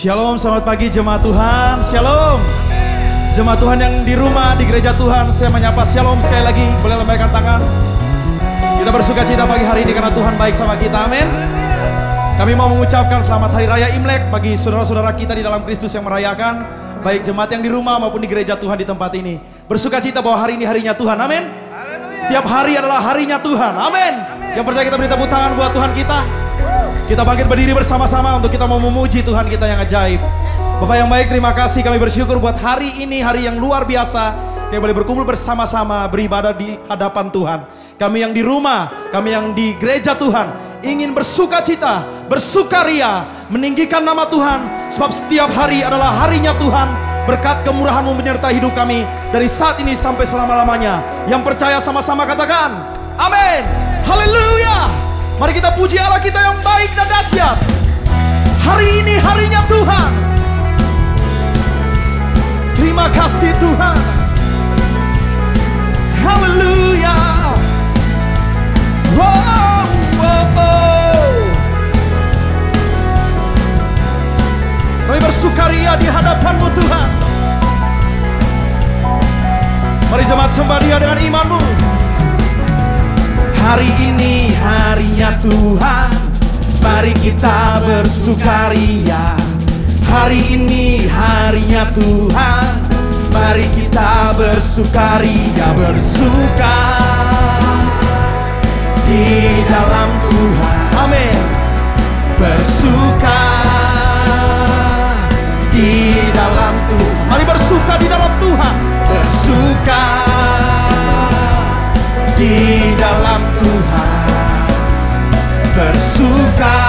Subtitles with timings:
[0.00, 1.76] Shalom, selamat pagi jemaat Tuhan.
[1.84, 2.40] Shalom.
[3.36, 6.64] Jemaat Tuhan yang di rumah, di gereja Tuhan, saya menyapa Shalom sekali lagi.
[6.80, 7.60] Boleh lambaikan tangan.
[8.80, 11.04] Kita bersuka cita pagi hari ini karena Tuhan baik sama kita.
[11.04, 11.28] Amin.
[12.32, 16.64] Kami mau mengucapkan selamat hari raya Imlek bagi saudara-saudara kita di dalam Kristus yang merayakan.
[17.04, 19.36] Baik jemaat yang di rumah maupun di gereja Tuhan di tempat ini.
[19.68, 21.20] Bersuka cita bahwa hari ini harinya Tuhan.
[21.20, 21.44] Amin.
[22.24, 23.76] Setiap hari adalah harinya Tuhan.
[23.76, 24.16] Amin.
[24.56, 26.48] Yang percaya kita beri tepuk tangan buat Tuhan kita.
[27.10, 30.22] Kita bangkit berdiri bersama-sama untuk kita mau memuji Tuhan kita yang ajaib.
[30.78, 34.30] Bapak yang baik, terima kasih kami bersyukur buat hari ini, hari yang luar biasa.
[34.70, 37.60] Kami boleh berkumpul bersama-sama, beribadah di hadapan Tuhan.
[37.98, 40.54] Kami yang di rumah, kami yang di gereja Tuhan,
[40.86, 44.94] ingin bersuka cita, bersukaria, meninggikan nama Tuhan.
[44.94, 46.94] Sebab setiap hari adalah harinya Tuhan.
[47.26, 49.02] Berkat kemurahan-Mu menyertai hidup kami
[49.34, 51.26] dari saat ini sampai selama-lamanya.
[51.26, 52.70] Yang percaya sama-sama katakan,
[53.18, 53.66] amin.
[54.06, 55.09] Haleluya.
[55.40, 57.56] Mari kita puji Allah kita yang baik dan dahsyat.
[58.60, 60.10] Hari ini harinya Tuhan.
[62.76, 63.96] Terima kasih Tuhan.
[66.20, 67.16] Haleluya.
[69.16, 69.80] Wow,
[70.20, 71.24] wow.
[75.08, 77.08] Kami bersukaria di hadapanmu Tuhan.
[80.12, 81.89] Mari jemaat sembah dia dengan imanmu.
[83.60, 86.10] Hari ini harinya Tuhan.
[86.80, 89.36] Mari kita bersukaria.
[90.08, 92.64] Hari ini harinya Tuhan.
[93.30, 96.78] Mari kita bersukaria Bersuka
[99.06, 99.24] Di
[99.70, 100.78] dalam Tuhan.
[101.04, 101.40] Amin.
[102.40, 103.42] Bersuka
[105.68, 105.92] Di
[106.32, 107.14] dalam Tuhan.
[107.28, 108.74] Mari bersuka di dalam Tuhan.
[109.04, 110.04] Bersuka
[112.40, 114.08] di dalam Tuhan.
[115.76, 116.80] Bersuka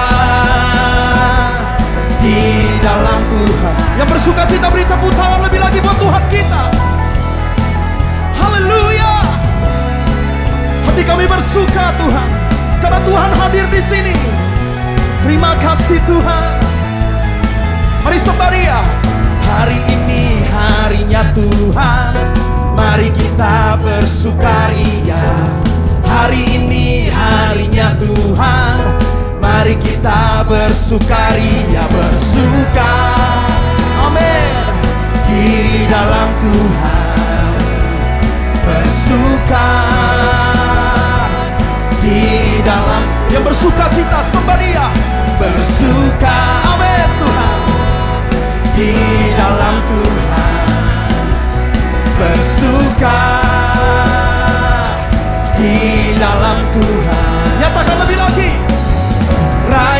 [2.24, 2.40] di
[2.80, 3.76] dalam Tuhan.
[4.00, 6.64] Yang bersuka cita beri tepuk tangan lebih lagi buat Tuhan kita.
[8.40, 9.14] Haleluya.
[10.88, 12.30] Hati kami bersuka Tuhan.
[12.80, 14.16] Karena Tuhan hadir di sini.
[15.28, 16.48] Terima kasih Tuhan.
[18.02, 18.80] Mari sembah dia
[30.52, 32.94] bersukaria Bersuka.
[34.04, 34.52] Amin.
[35.24, 37.52] Di dalam Tuhan
[38.68, 39.70] Bersuka.
[42.04, 42.20] Di
[42.68, 43.02] dalam
[43.32, 44.88] Yang bersuka cita sembah dia
[45.40, 46.38] Bersuka.
[46.68, 47.60] Amin Tuhan.
[48.76, 48.92] Di
[49.40, 50.50] dalam Tuhan
[52.22, 53.22] bersuka.
[55.58, 57.46] Di dalam Tuhan.
[57.58, 58.81] Nyatakan lebih lagi.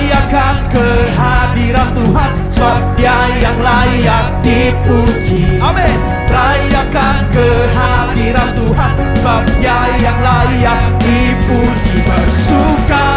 [0.02, 2.32] Rayakan kehadiran Tuhan.
[2.50, 5.62] Sebab dia yang layak dipuji.
[5.62, 5.94] Amin.
[6.26, 8.94] Rayakan kehadiran Tuhan.
[8.98, 12.02] Sebab dia yang layak dipuji.
[12.02, 13.10] Bersuka.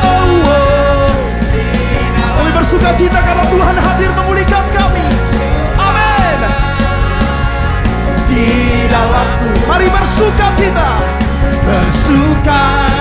[0.00, 1.12] Oh, oh.
[2.40, 5.04] Kami bersuka cita karena Tuhan hadir memulihkan kami.
[5.76, 6.40] Amin.
[8.32, 8.48] Di
[8.88, 9.60] dalam Tuhan.
[9.68, 10.90] Mari bersuka cita,
[11.68, 12.97] bersuka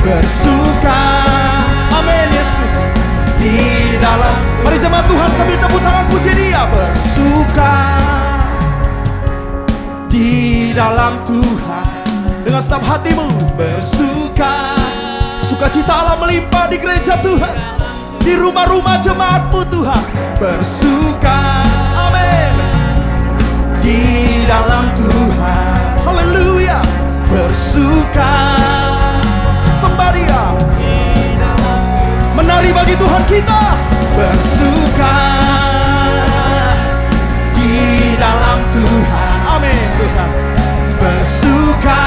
[0.00, 1.00] Bersuka,
[1.92, 2.88] amin Yesus.
[3.36, 3.52] Di
[4.00, 4.32] dalam.
[4.64, 6.64] Mari jemaat Tuhan sambil tepuk tangan puji Dia.
[6.72, 7.76] Bersuka.
[10.08, 11.88] Di dalam Tuhan.
[12.40, 13.28] Dengan setiap hatimu
[13.60, 14.56] bersuka.
[15.44, 17.52] Sukacita Allah melimpah di gereja Tuhan.
[18.24, 20.04] Di rumah-rumah jemaatmu Tuhan.
[20.40, 21.40] Bersuka.
[22.08, 22.56] Amin.
[23.84, 24.00] Di
[24.48, 25.80] dalam Tuhan.
[26.08, 26.80] Haleluya.
[27.28, 28.89] Bersuka
[32.60, 33.60] menari bagi Tuhan kita.
[34.20, 35.16] Bersuka
[37.56, 37.72] di
[38.20, 39.36] dalam Tuhan.
[39.48, 40.30] Amin Tuhan.
[41.00, 42.04] Bersuka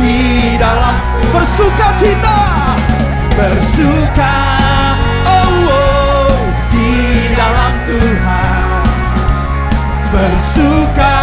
[0.00, 0.16] di
[0.56, 0.96] dalam
[1.28, 2.40] bersuka cita.
[3.36, 4.36] Bersuka
[5.28, 6.40] oh, oh
[6.72, 6.88] di
[7.36, 8.80] dalam Tuhan.
[10.08, 11.16] Bersuka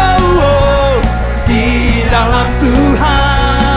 [0.00, 0.96] oh, oh
[1.44, 3.68] di dalam Tuhan.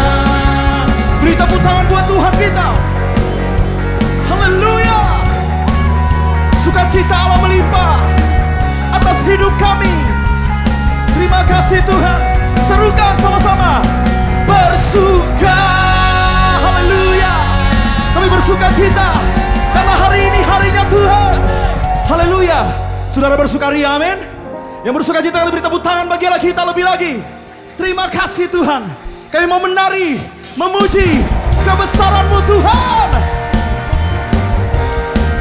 [1.20, 1.81] Beri tepuk tangan
[11.72, 12.20] kasih Tuhan
[12.68, 13.80] serukan sama-sama
[14.44, 15.64] bersuka
[16.60, 17.32] haleluya
[18.12, 19.16] kami bersuka cita
[19.72, 21.38] karena hari ini harinya Tuhan.
[22.12, 22.60] Haleluya.
[23.08, 24.20] Saudara bersukaria, amin.
[24.84, 27.24] Yang bersuka cita beri tepuk tangan bagi kita lebih lagi.
[27.80, 28.84] Terima kasih Tuhan.
[29.32, 30.20] Kami mau menari
[30.60, 31.24] memuji
[31.64, 33.10] kebesaran-Mu Tuhan.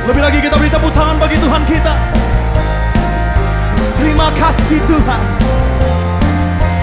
[0.07, 1.95] Lebih lagi kita beri tepuk tangan bagi Tuhan kita.
[3.99, 5.23] Terima kasih Tuhan.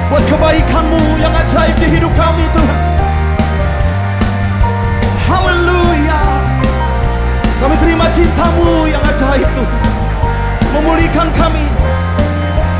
[0.08, 2.82] Buat kebaikan-Mu yang ajaib di hidup kami Tuhan.
[5.28, 6.22] Haleluya.
[7.60, 9.84] Kami terima cinta-Mu yang ajaib Tuhan.
[10.72, 11.66] Memulihkan kami.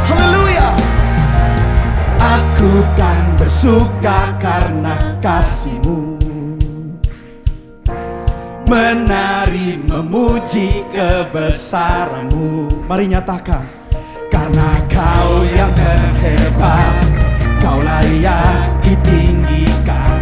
[0.08, 0.72] Haleluya.
[2.18, 6.18] Aku kan bersuka karena kasih-Mu
[8.68, 13.64] Menari memuji kebesaranmu Mari nyatakan
[14.28, 17.07] Karena kau yang terhebat
[17.62, 20.22] Kau layak ditinggikan.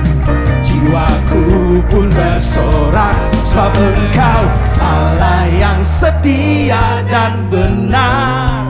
[0.65, 1.45] Jiwaku
[1.87, 3.15] pun bersorak
[3.45, 4.41] Sebab engkau
[4.81, 8.67] Allah yang setia dan benar.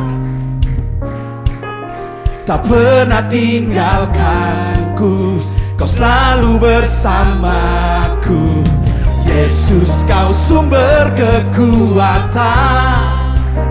[2.46, 5.42] Tak pernah tinggalkanku
[5.74, 8.62] Kau selalu bersamaku.
[9.26, 12.46] Yesus kau sumber kekuatan.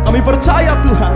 [0.05, 1.14] Kami percaya Tuhan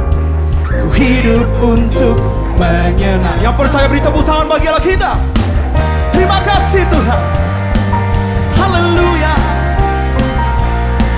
[0.69, 5.13] Ku hidup untuk menyenang Yang percaya beri tepuk tangan bagi Allah kita.
[6.11, 7.23] Terima kasih Tuhan.
[8.59, 9.35] Haleluya.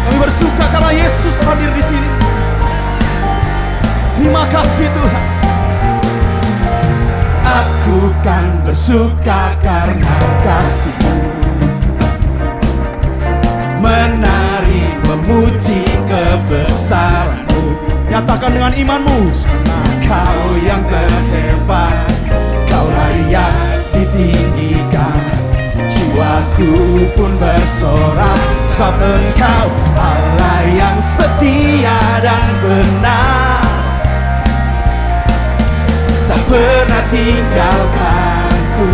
[0.05, 2.09] Kami bersuka karena Yesus hadir di sini.
[4.21, 5.25] Terima kasih Tuhan.
[7.41, 11.17] Aku kan bersuka karena kasih-Mu.
[13.81, 17.40] Menari memuji kebesaranmu
[18.11, 19.19] Nyatakan dengan imanmu.
[19.31, 21.97] Karena kau yang terhebat.
[22.67, 23.55] Kau layak
[23.95, 25.21] ditinggikan.
[25.87, 28.41] Jiwaku pun bersorak.
[28.75, 33.63] Sebab engkau Allah yang setia dan benar.
[36.27, 38.91] Tak pernah tinggalkanku.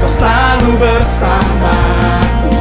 [0.00, 2.52] Kau selalu bersamaku.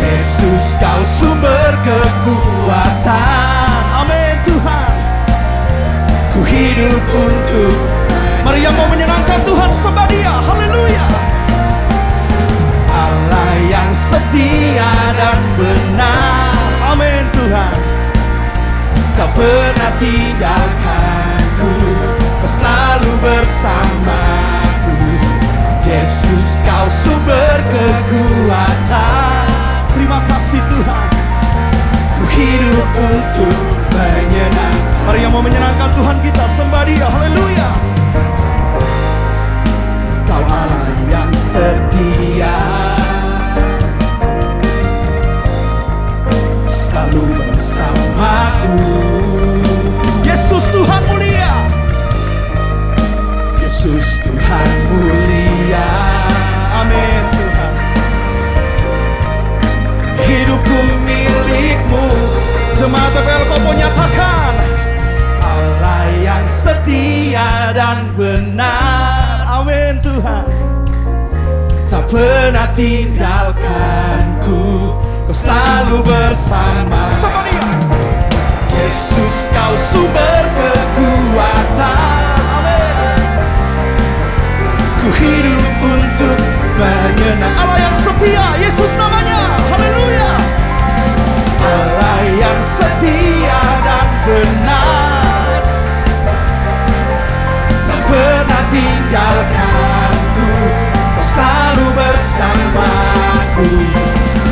[0.00, 3.61] Yesus kau sumber kekuatan
[6.52, 8.02] hidup untuk
[8.42, 10.34] Mari yang mau menyenangkan Tuhan sembah dia.
[10.34, 11.06] Haleluya.
[12.90, 16.50] Allah yang setia dan benar.
[16.90, 17.76] Amin Tuhan.
[19.14, 21.72] Tak pernah tinggalkanku
[22.42, 24.98] Kau selalu bersamaku.
[25.86, 29.46] Yesus kau sumber kekuatan.
[29.94, 31.08] Terima kasih Tuhan.
[32.18, 33.54] Ku hidup untuk
[33.94, 37.68] menyenang Mari yang mau menyenangkan Tuhan kita Sembah dia, haleluya.
[40.30, 42.58] Kau Allah yang setia.
[46.70, 48.94] Selalu bersamaku.
[50.22, 51.52] Yesus Tuhan mulia.
[53.58, 55.90] Yesus Tuhan mulia.
[56.78, 57.72] Amin Tuhan.
[60.30, 62.06] Hidupku milikmu.
[62.78, 64.52] Jemaat PPL Kopo nyatakan
[66.42, 69.46] yang setia dan benar.
[69.46, 70.42] Amin Tuhan.
[71.86, 74.90] Tak pernah tinggalkanku.
[75.22, 77.06] Kau selalu bersama.
[77.14, 77.62] Sama dia
[78.74, 82.34] Yesus kau sumber kekuatan.
[84.98, 86.42] Ku hidup untuk
[86.74, 87.54] menyenang.
[87.54, 89.62] Allah yang setia Yesus namanya.
[89.70, 90.32] Haleluya.
[91.62, 94.61] Allah yang setia dan benar
[99.12, 100.48] tinggalkanku.
[100.96, 103.68] Kau selalu bersamaku.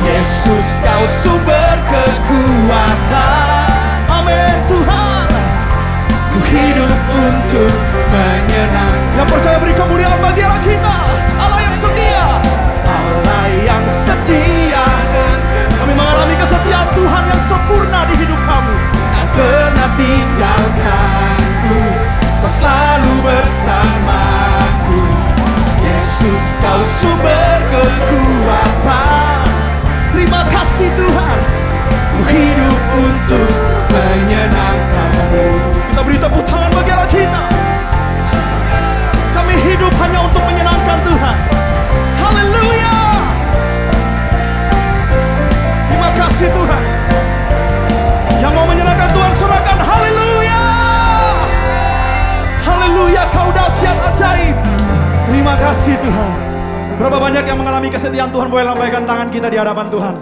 [0.05, 3.73] Yesus kau sumber kekuatan.
[4.13, 5.25] Amin Tuhan.
[6.31, 7.75] Ku hidup untuk
[8.13, 10.97] menyenang Yang percaya beri kemuliaan bagi Allah kita.
[11.41, 12.29] Allah yang setia.
[12.85, 14.85] Allah yang setia.
[15.73, 18.75] Kami mengalami kesetiaan Tuhan yang sempurna di hidup kamu
[19.17, 21.00] Tak pernah tinggalkanku
[26.61, 29.45] kau sumber kekuatan.
[30.13, 31.39] Terima kasih Tuhan.
[32.21, 33.49] Ku hidup untuk
[33.89, 35.47] menyenangkanmu.
[35.91, 37.43] Kita beri tepuk tangan bagi Allah kita.
[39.33, 41.37] Kami hidup hanya untuk menyenangkan Tuhan.
[42.21, 42.97] Haleluya!
[45.89, 46.83] Terima kasih Tuhan.
[48.41, 50.65] Yang mau menyenangkan Tuhan surahkan Haleluya!
[52.61, 54.57] Haleluya kau dahsyat ajaib.
[55.31, 56.50] Terima kasih Tuhan
[57.01, 60.15] Berapa banyak yang mengalami kesetiaan Tuhan Boleh lambaikan tangan kita di hadapan Tuhan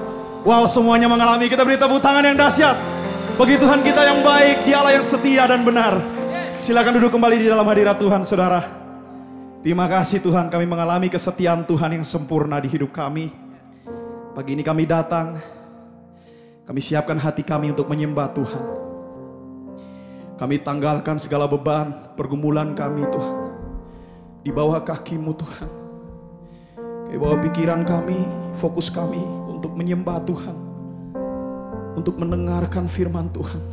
[0.46, 2.78] Wow semuanya mengalami Kita beri tepuk tangan yang dahsyat
[3.34, 5.98] Bagi Tuhan kita yang baik Dialah yang setia dan benar
[6.62, 8.78] Silakan duduk kembali di dalam hadirat Tuhan saudara
[9.58, 13.34] Terima kasih Tuhan kami mengalami kesetiaan Tuhan yang sempurna di hidup kami.
[14.30, 15.34] Pagi ini kami datang,
[16.62, 18.64] kami siapkan hati kami untuk menyembah Tuhan.
[20.38, 23.36] Kami tanggalkan segala beban, pergumulan kami Tuhan.
[24.46, 25.77] Di bawah kakimu Tuhan.
[27.16, 28.20] Bawah pikiran kami,
[28.52, 30.56] fokus kami untuk menyembah Tuhan.
[31.96, 33.64] Untuk mendengarkan firman Tuhan.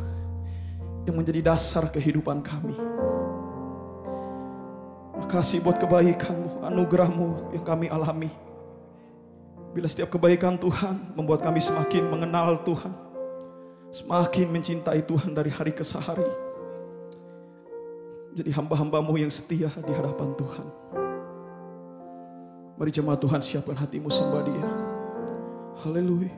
[1.04, 2.74] Yang menjadi dasar kehidupan kami.
[5.20, 8.32] Makasih buat kebaikanmu, anugerahmu yang kami alami.
[9.76, 12.92] Bila setiap kebaikan Tuhan membuat kami semakin mengenal Tuhan.
[13.92, 16.28] Semakin mencintai Tuhan dari hari ke hari.
[18.36, 21.05] Jadi hamba-hambamu yang setia di hadapan Tuhan.
[22.76, 24.68] Mari jemaat Tuhan siapkan hatimu sembah dia.
[25.80, 26.36] Haleluya.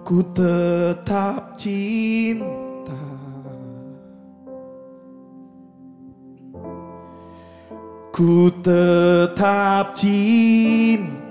[0.00, 3.04] Ku tetap cinta.
[8.16, 11.26] Ku tetap cinta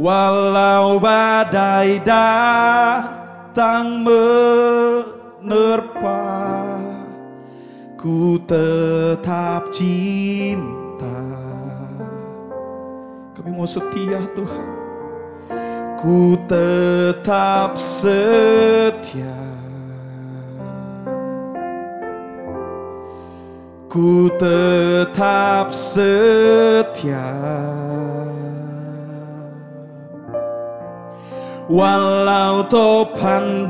[0.00, 6.24] Walau badai datang menerpa
[8.00, 11.20] Ku tetap cinta.
[13.36, 14.68] Kami mau setia Tuhan.
[16.00, 19.36] Ku tetap setia.
[23.84, 27.28] Ku tetap setia.
[31.68, 33.68] Walau topan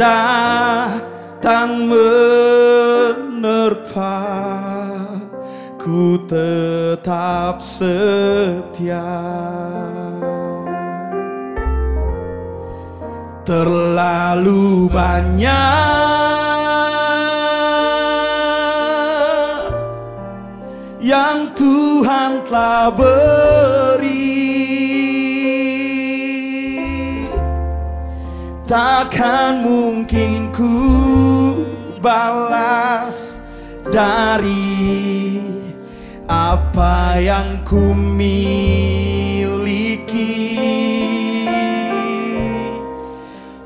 [1.50, 3.42] datang menerpa
[5.75, 9.11] Ku tetap setia.
[13.42, 15.50] Terlalu banyak
[21.02, 24.38] yang Tuhan telah beri.
[28.71, 31.29] Takkan mungkin ku
[32.00, 33.45] balas
[33.92, 35.37] dari
[36.25, 38.57] apa yang ku miliki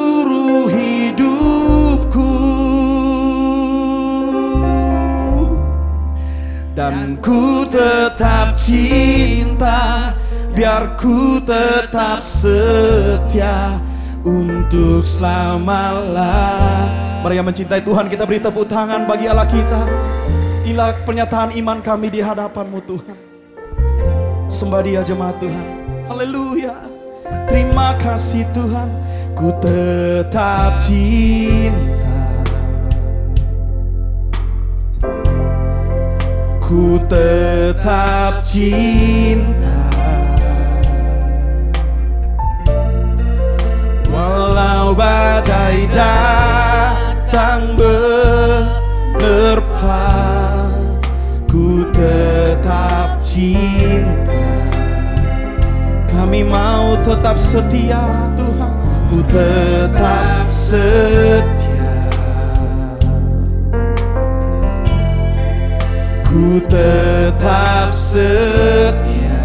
[7.26, 10.14] ku tetap cinta
[10.54, 13.82] biar ku tetap setia
[14.22, 17.26] untuk selama-lamanya.
[17.26, 19.82] Mari yang mencintai Tuhan kita beri tepuk tangan bagi Allah kita.
[20.62, 23.18] Inilah pernyataan iman kami di hadapanmu Tuhan.
[24.46, 25.66] Sembah dia jemaat Tuhan.
[26.06, 26.78] Haleluya.
[27.50, 28.86] Terima kasih Tuhan.
[29.34, 32.05] Ku tetap cinta
[36.66, 39.86] Ku tetap cinta.
[44.10, 49.46] Walau badai datang menerpa
[51.46, 54.42] Ku tetap cinta.
[56.10, 58.02] Kami mau tetap setia
[58.34, 58.74] Tuhan.
[59.06, 61.65] Ku tetap setia
[66.36, 69.40] Ku tetap setia.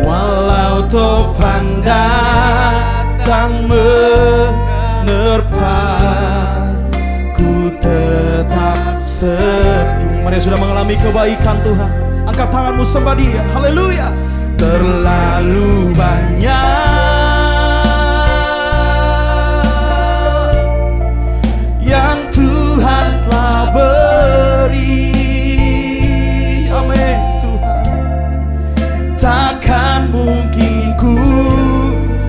[0.00, 4.16] Walau topan datang menerpa
[7.36, 10.24] Ku tetap setia.
[10.24, 11.92] Mari sudah mengalami kebaikan Tuhan.
[12.32, 13.44] Angkat tanganmu sembah dia.
[13.52, 14.08] Haleluya.
[14.56, 16.59] Terlalu banyak
[26.90, 27.86] Amin Tuhan.
[29.14, 31.14] Takkan mungkin ku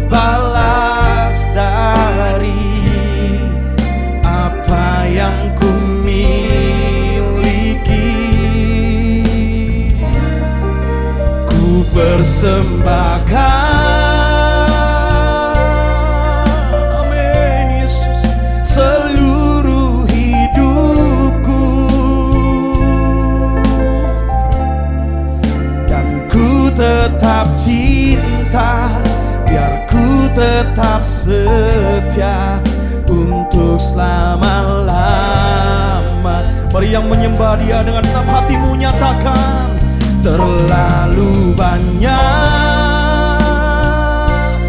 [0.06, 2.62] balas dari
[4.22, 5.72] apa yang ku
[11.92, 13.21] persembahkan
[28.52, 28.92] cinta
[29.48, 32.60] Biar ku tetap setia
[33.08, 34.88] Untuk selama-lama.
[36.72, 39.72] Mari yang menyembah dia dengan setiap hatimu nyatakan
[40.22, 42.20] Terlalu banyak.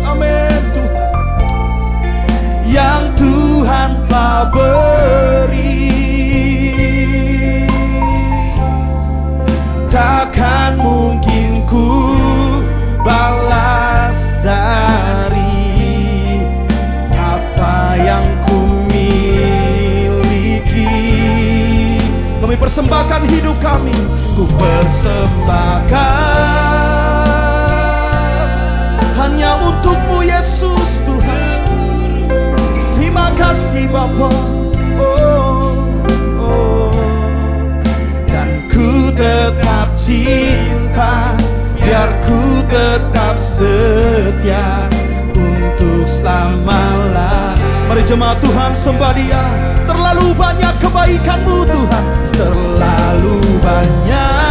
[0.07, 0.63] Amin
[2.67, 5.72] Yang Tuhan telah beri
[22.73, 23.93] persembahkan hidup kami.
[24.33, 25.93] Ku persembahkan.
[29.13, 31.69] Hanya untukmu Yesus Tuhan.
[32.97, 34.33] Terima kasih Bapa.
[34.97, 35.69] Oh,
[36.41, 36.97] oh.
[38.25, 41.37] Dan ku tetap cinta.
[41.77, 44.89] Biar ku tetap setia
[45.83, 47.59] untuk selamalah
[47.91, 49.43] Mari jemaat Tuhan sembah dia.
[49.85, 52.05] Terlalu banyak kebaikanmu Tuhan.
[52.33, 54.42] Terlalu banyak.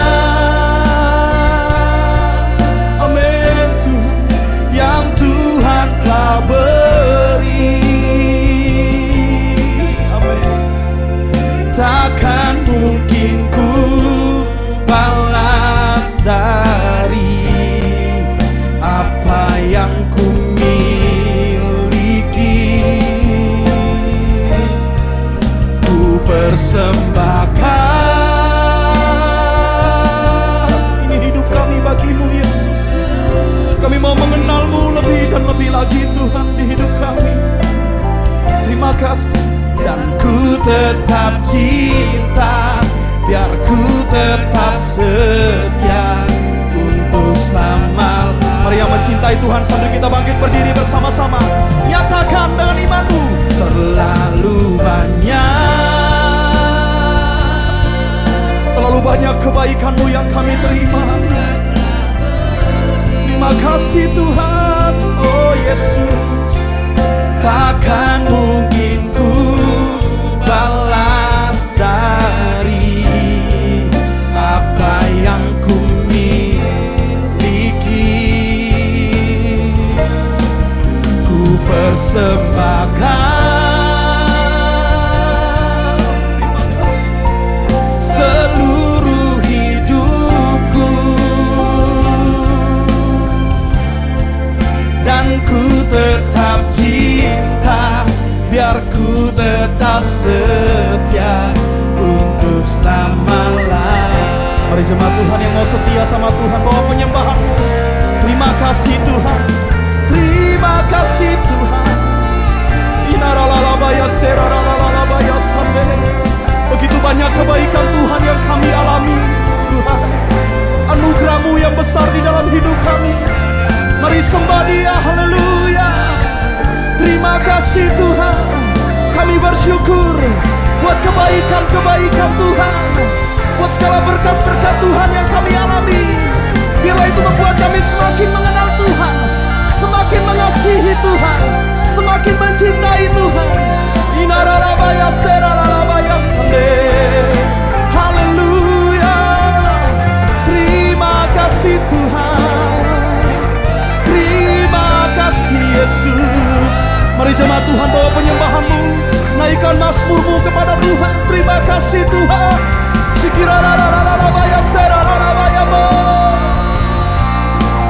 [163.22, 165.86] Sikirararararabaya serararabayama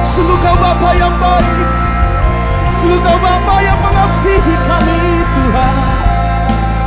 [0.04, 1.68] Seluka Bapa yang baik
[2.68, 5.00] Seluka Bapa yang mengasihi kami
[5.32, 5.76] Tuhan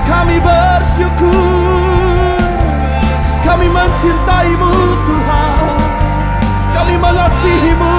[0.06, 2.38] Kami bersyukur
[3.42, 4.74] Kami mencintaimu
[5.10, 5.58] Tuhan
[6.70, 7.94] Kami mengasihimu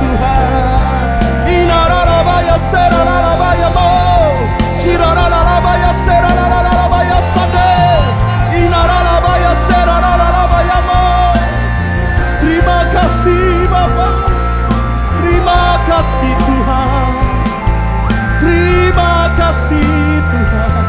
[0.00, 1.08] Tuhan
[1.44, 3.88] Inararabaya serararabayama
[4.80, 5.92] Cirararabaya
[15.94, 17.10] kasih Tuhan
[18.42, 20.86] Terima kasih Tuhan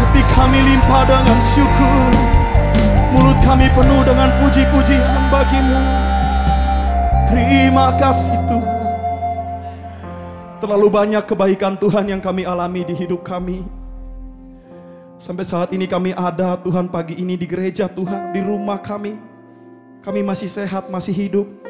[0.00, 2.10] Hati kami limpah dengan syukur
[3.12, 5.80] Mulut kami penuh dengan puji-pujian bagimu
[7.28, 8.80] Terima kasih Tuhan
[10.62, 13.66] Terlalu banyak kebaikan Tuhan yang kami alami di hidup kami.
[15.18, 19.18] Sampai saat ini kami ada Tuhan pagi ini di gereja Tuhan, di rumah kami.
[20.06, 21.61] Kami masih sehat, masih hidup.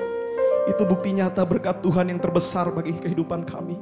[0.71, 3.75] Itu bukti nyata berkat Tuhan yang terbesar bagi kehidupan kami.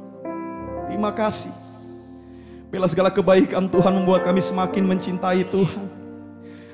[0.89, 1.53] Terima kasih.
[2.71, 5.85] Bila segala kebaikan Tuhan membuat kami semakin mencintai Tuhan.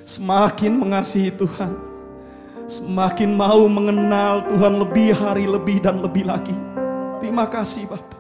[0.08, 1.74] Semakin mengasihi Tuhan.
[2.68, 6.56] Semakin mau mengenal Tuhan lebih hari lebih dan lebih lagi.
[7.20, 8.20] Terima kasih Bapak.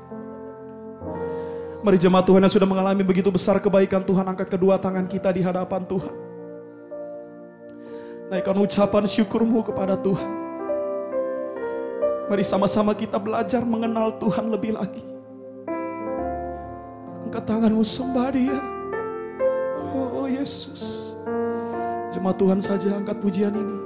[1.85, 5.39] Mari jemaat Tuhan yang sudah mengalami begitu besar kebaikan Tuhan angkat kedua tangan kita di
[5.39, 6.15] hadapan Tuhan.
[8.27, 10.46] Naikkan ucapan syukurmu kepada Tuhan.
[12.27, 14.99] Mari sama-sama kita belajar mengenal Tuhan lebih lagi.
[17.23, 18.59] Angkat tanganmu sembah dia.
[19.95, 21.15] Oh Yesus.
[22.11, 23.79] Jemaat Tuhan saja angkat pujian ini.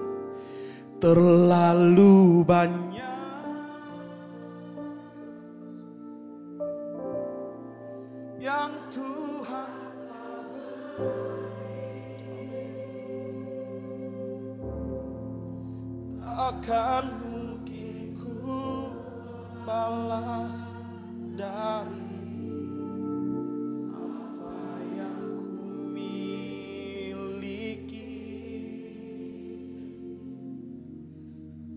[0.97, 3.13] Terlalu banyak
[8.41, 9.69] yang Tuhan
[16.21, 17.30] telah akan mungkin ku
[19.91, 20.79] balas
[21.35, 22.15] dari
[23.91, 24.55] apa
[24.95, 25.51] yang ku
[25.91, 26.31] miliki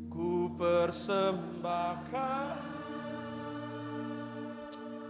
[0.06, 2.54] ku persembahkan.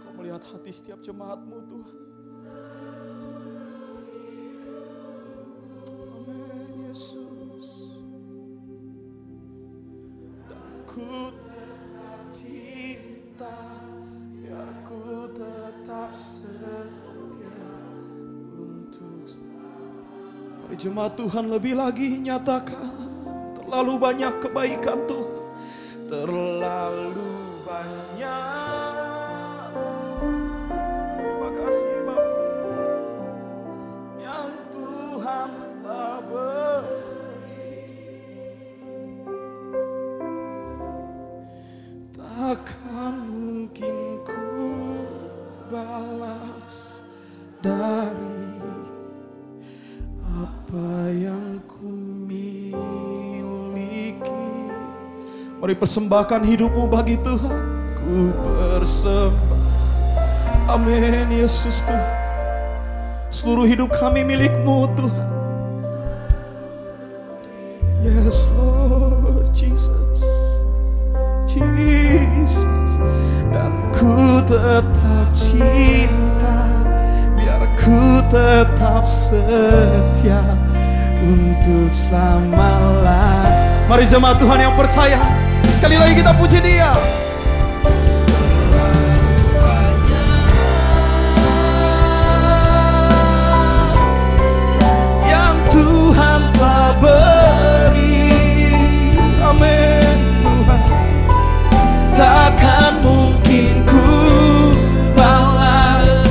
[0.01, 2.14] Kau melihat hati setiap jemaatmu Tuhan
[21.13, 22.89] Tuhan lebih lagi nyatakan
[23.57, 25.33] terlalu banyak kebaikan Tuhan.
[26.05, 27.24] Terlalu
[55.75, 57.59] persembahkan hidupmu bagi Tuhan.
[57.99, 59.61] Ku persembah.
[60.71, 62.13] Amin Yesus Tuhan.
[63.29, 65.29] Seluruh hidup kami milikmu Tuhan.
[68.01, 70.23] Yes Lord Jesus.
[71.45, 72.99] Jesus
[73.53, 76.59] dan ku tetap cinta
[77.39, 80.43] biar ku tetap setia
[81.23, 82.75] untuk selama
[83.85, 85.21] Mari jemaat Tuhan yang percaya
[85.71, 86.93] sekali lagi kita puji Dia.
[95.25, 98.29] Yang Tuhan telah beri,
[99.41, 100.81] amin Tuhan
[102.15, 104.07] takkan mungkin ku
[105.17, 106.23] balas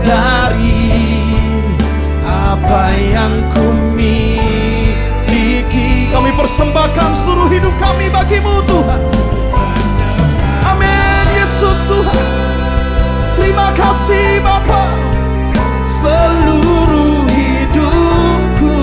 [0.00, 0.88] dari
[2.26, 6.10] apa yang ku miliki.
[6.10, 8.59] Kami persembahkan seluruh hidup kami bagimu
[14.10, 14.84] kasih Bapa.
[15.86, 18.78] Seluruh hidupku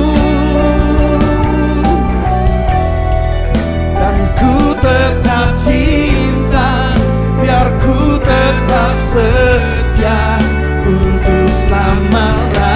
[3.97, 6.95] dan ku tetap cinta
[7.41, 10.39] biar ku tetap setia
[10.85, 12.75] untuk selamanya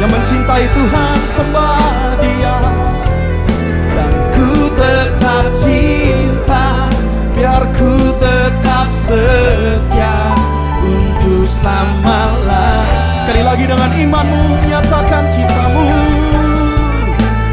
[0.00, 2.58] yang mencintai Tuhan sembah dia
[3.92, 6.88] dan ku tetap cinta
[7.36, 10.13] biar ku tetap setia
[11.54, 12.82] selamanya
[13.14, 15.86] sekali lagi dengan imanmu nyatakan cintamu.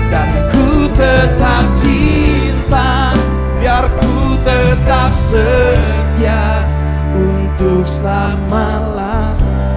[0.10, 3.14] Dan ku tetap cinta
[3.62, 6.66] biar ku tetap setia
[7.14, 8.82] untuk selama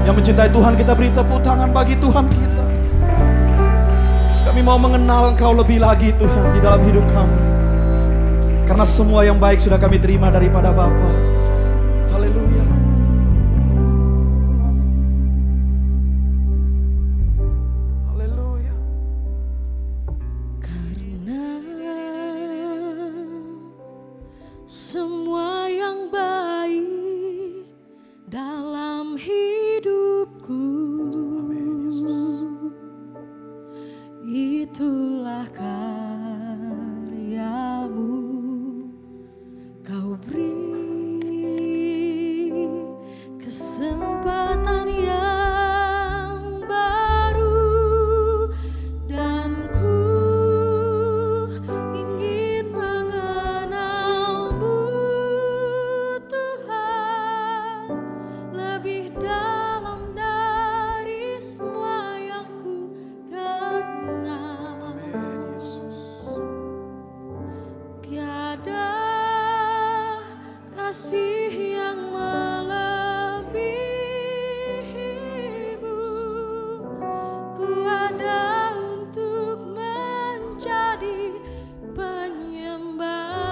[0.08, 2.64] yang mencintai Tuhan kita beri tepuk tangan bagi Tuhan kita.
[4.48, 7.40] Kami mau mengenal Engkau lebih lagi Tuhan di dalam hidup kami.
[8.64, 11.33] Karena semua yang baik sudah kami terima daripada Bapa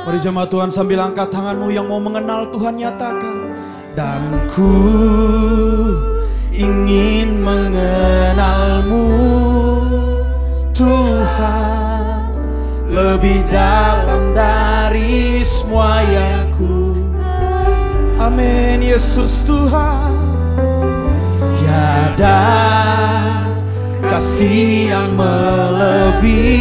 [0.02, 3.54] Mari jemaat Tuhan sambil angkat tanganmu yang mau mengenal Tuhan nyatakan.
[3.94, 4.18] Dan
[4.50, 4.66] ku
[6.50, 9.06] ingin mengenalmu
[10.74, 12.34] Tuhan.
[12.90, 16.98] Lebih dalam dari semua yang ku
[18.18, 20.18] Amin Yesus Tuhan.
[21.62, 22.42] Tiada
[24.02, 26.52] kasih yang melebihimu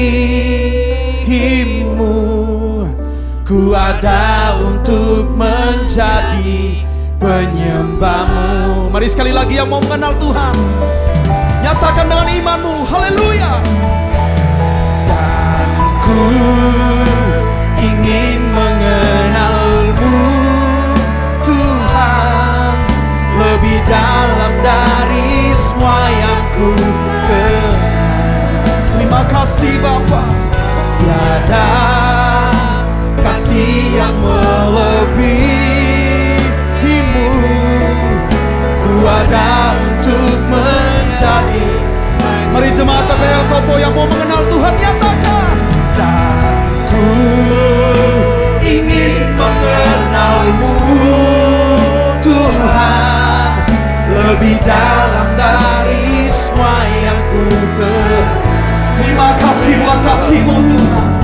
[3.51, 6.87] Ku ada untuk menjadi
[7.19, 8.87] penyembahmu.
[8.95, 10.55] Mari sekali lagi yang mau mengenal Tuhan.
[11.59, 12.87] Nyatakan dengan imanmu.
[12.87, 13.59] Haleluya.
[15.03, 15.67] Dan
[15.99, 16.23] ku
[17.75, 20.15] ingin mengenalmu
[21.43, 22.71] Tuhan.
[23.35, 26.71] Lebih dalam dari semua yang ku
[27.27, 27.75] kenal.
[28.95, 30.23] Terima kasih Bapa.
[31.03, 32.00] Tiada
[33.51, 35.51] kasih yang melebihimu.
[38.79, 41.67] Ku ada untuk menjadi
[42.55, 45.55] Mari jemaat PPL Kopo yang mau mengenal Tuhan nyatakan
[45.99, 46.63] Dan
[46.95, 47.11] ku
[48.63, 50.71] ingin mengenalmu.
[52.23, 53.51] Tuhan
[54.15, 58.23] Lebih dalam dari semua yang ku kenal.
[58.95, 61.20] Terima kasih buat kasihmu Tuhan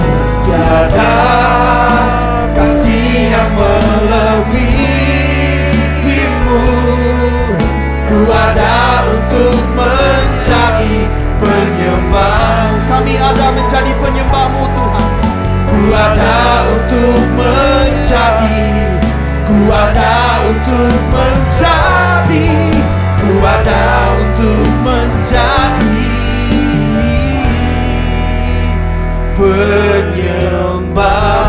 [0.48, 1.20] Tiada
[2.56, 4.72] kasih yang melebihimu.
[8.08, 11.04] Ku ada untuk menjadi
[11.44, 12.80] penyembah.
[12.88, 15.12] Kami ada menjadi penyembahmu Tuhan.
[15.68, 18.88] Ku ada untuk menjadi
[19.44, 22.48] Ku ada untuk menjadi
[23.20, 23.84] Ku ada
[24.16, 26.16] untuk menjadi
[29.36, 30.27] penyembahmu
[30.98, 31.47] Kami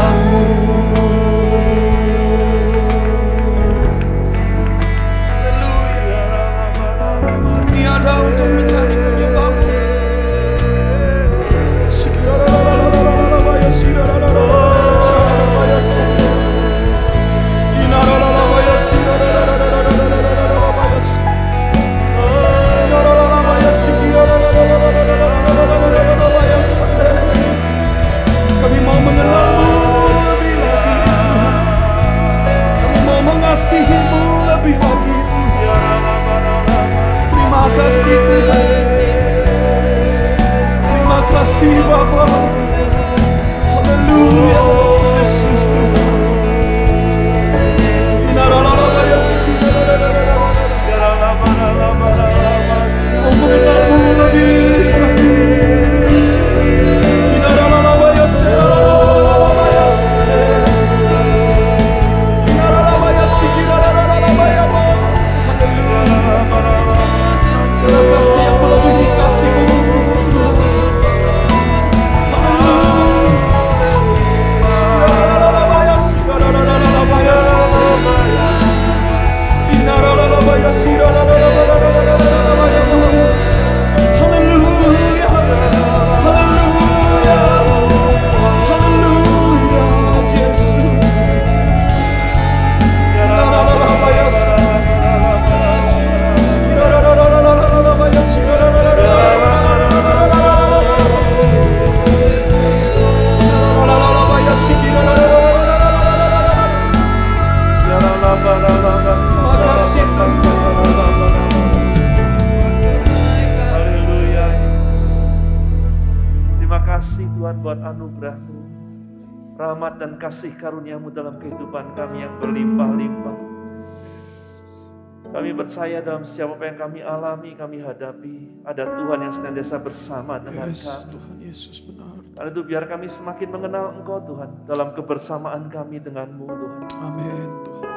[127.28, 128.64] alami, kami hadapi.
[128.64, 131.12] Ada Tuhan yang senantiasa bersama dengan Yes, kami.
[131.12, 132.16] Tuhan Yesus benar.
[132.32, 134.64] Karena itu biar kami semakin mengenal Engkau Tuhan.
[134.64, 136.82] Dalam kebersamaan kami denganmu Tuhan.
[137.04, 137.88] Amin Tuhan.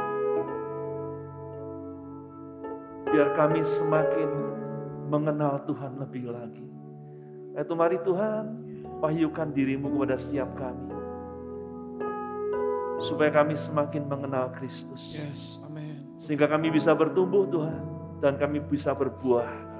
[3.11, 4.29] biar kami semakin
[5.11, 6.63] mengenal Tuhan lebih lagi.
[7.59, 8.43] Itu mari Tuhan,
[9.03, 10.95] wahyukan dirimu kepada setiap kami.
[13.03, 15.11] Supaya kami semakin mengenal Kristus.
[15.11, 16.15] Yes, amin.
[16.15, 17.90] Sehingga kami bisa bertumbuh Tuhan.
[18.21, 19.71] Dan kami bisa berbuah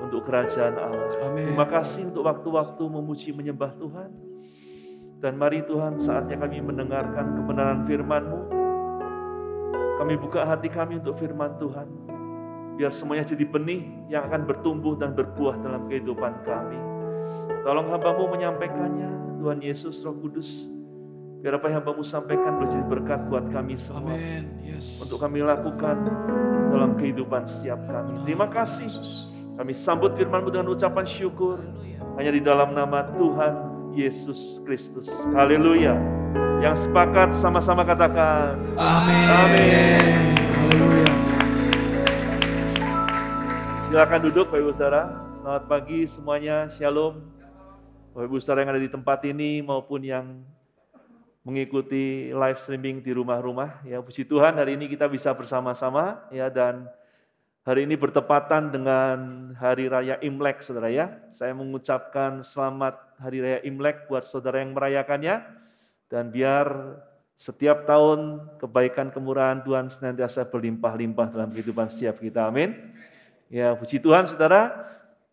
[0.00, 1.12] untuk kerajaan Allah.
[1.28, 1.52] Amin.
[1.52, 4.10] Terima kasih untuk waktu-waktu memuji menyembah Tuhan.
[5.20, 8.40] Dan mari Tuhan saatnya kami mendengarkan kebenaran firman-Mu.
[10.00, 11.88] Kami buka hati kami untuk firman Tuhan.
[12.80, 16.80] Biar semuanya jadi benih yang akan bertumbuh dan berbuah dalam kehidupan kami.
[17.60, 20.79] Tolong hambamu menyampaikannya, Tuhan Yesus Roh Kudus.
[21.40, 24.12] Biar apa yang hambamu sampaikan boleh jadi berkat buat kami semua.
[24.12, 24.60] Amin.
[24.60, 25.00] Yes.
[25.08, 25.96] Untuk kami lakukan
[26.68, 28.12] dalam kehidupan setiap kami.
[28.28, 28.92] Terima kasih.
[29.56, 31.56] Kami sambut firmanmu dengan ucapan syukur.
[32.20, 33.56] Hanya di dalam nama Tuhan
[33.96, 35.08] Yesus Kristus.
[35.32, 35.96] Haleluya.
[36.60, 38.60] Yang sepakat sama-sama katakan.
[38.76, 39.26] Amin.
[39.32, 40.12] Amin.
[40.44, 41.12] Haleluya.
[43.88, 45.02] Silakan duduk Bapak Ibu Saudara.
[45.40, 46.68] Selamat pagi semuanya.
[46.68, 47.16] Shalom.
[48.12, 50.44] Bapak Ibu Saudara yang ada di tempat ini maupun yang
[51.50, 53.82] mengikuti live streaming di rumah-rumah.
[53.82, 56.86] Ya, puji Tuhan hari ini kita bisa bersama-sama ya dan
[57.66, 59.26] hari ini bertepatan dengan
[59.58, 61.18] hari raya Imlek Saudara ya.
[61.34, 65.42] Saya mengucapkan selamat hari raya Imlek buat saudara yang merayakannya
[66.06, 66.96] dan biar
[67.34, 72.46] setiap tahun kebaikan kemurahan Tuhan senantiasa berlimpah-limpah dalam kehidupan setiap kita.
[72.46, 72.76] Amin.
[73.50, 74.86] Ya, puji Tuhan Saudara.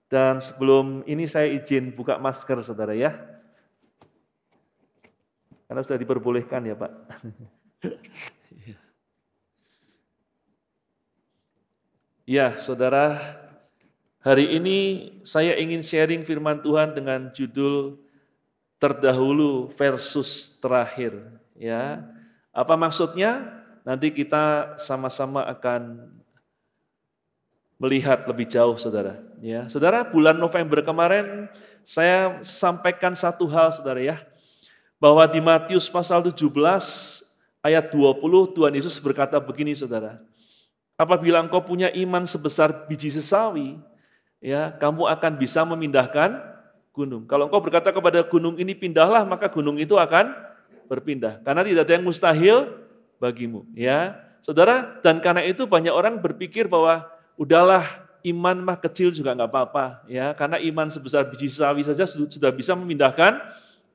[0.08, 3.12] Dan sebelum ini saya izin buka masker Saudara ya.
[5.68, 6.92] Karena sudah diperbolehkan ya Pak.
[12.40, 13.20] ya saudara,
[14.24, 18.00] hari ini saya ingin sharing firman Tuhan dengan judul
[18.80, 21.20] terdahulu versus terakhir.
[21.60, 22.00] Ya,
[22.56, 23.60] apa maksudnya?
[23.84, 26.12] Nanti kita sama-sama akan
[27.80, 29.20] melihat lebih jauh, saudara.
[29.44, 31.52] Ya, saudara, bulan November kemarin
[31.84, 34.18] saya sampaikan satu hal, saudara ya
[34.98, 36.50] bahwa di Matius pasal 17
[37.62, 40.22] ayat 20 Tuhan Yesus berkata begini saudara.
[40.98, 43.78] Apabila engkau punya iman sebesar biji sesawi,
[44.42, 46.42] ya kamu akan bisa memindahkan
[46.90, 47.30] gunung.
[47.30, 50.34] Kalau engkau berkata kepada gunung ini pindahlah, maka gunung itu akan
[50.90, 51.46] berpindah.
[51.46, 52.58] Karena tidak ada yang mustahil
[53.22, 53.70] bagimu.
[53.78, 54.98] Ya, saudara.
[55.06, 57.06] Dan karena itu banyak orang berpikir bahwa
[57.38, 57.86] udahlah
[58.26, 60.02] iman mah kecil juga nggak apa-apa.
[60.10, 63.38] Ya, karena iman sebesar biji sesawi saja sudah bisa memindahkan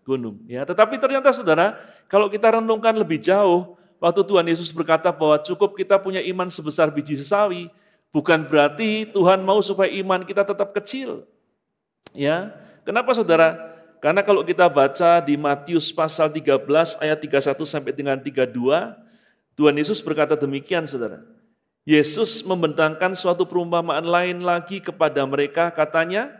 [0.03, 0.43] gunung.
[0.47, 1.79] Ya, tetapi ternyata saudara,
[2.11, 6.91] kalau kita renungkan lebih jauh, waktu Tuhan Yesus berkata bahwa cukup kita punya iman sebesar
[6.91, 7.71] biji sesawi,
[8.11, 11.25] bukan berarti Tuhan mau supaya iman kita tetap kecil.
[12.13, 12.53] Ya,
[12.85, 13.73] kenapa saudara?
[14.03, 18.51] Karena kalau kita baca di Matius pasal 13 ayat 31 sampai dengan 32,
[19.55, 21.23] Tuhan Yesus berkata demikian saudara.
[21.87, 26.31] Yesus membentangkan suatu perumpamaan lain lagi kepada mereka, katanya,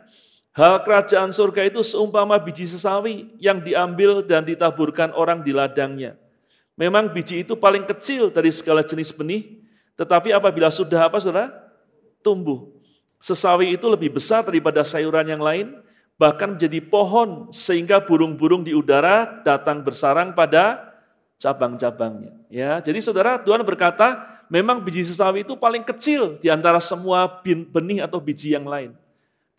[0.53, 6.13] Hal kerajaan surga itu seumpama biji sesawi yang diambil dan ditaburkan orang di ladangnya.
[6.77, 9.65] Memang biji itu paling kecil dari segala jenis benih,
[9.97, 11.49] tetapi apabila sudah apa saudara?
[12.21, 12.69] Tumbuh.
[13.17, 15.73] Sesawi itu lebih besar daripada sayuran yang lain,
[16.21, 20.93] bahkan menjadi pohon sehingga burung-burung di udara datang bersarang pada
[21.41, 22.33] cabang-cabangnya.
[22.53, 24.21] Ya, jadi saudara Tuhan berkata,
[24.53, 27.41] memang biji sesawi itu paling kecil di antara semua
[27.73, 28.93] benih atau biji yang lain.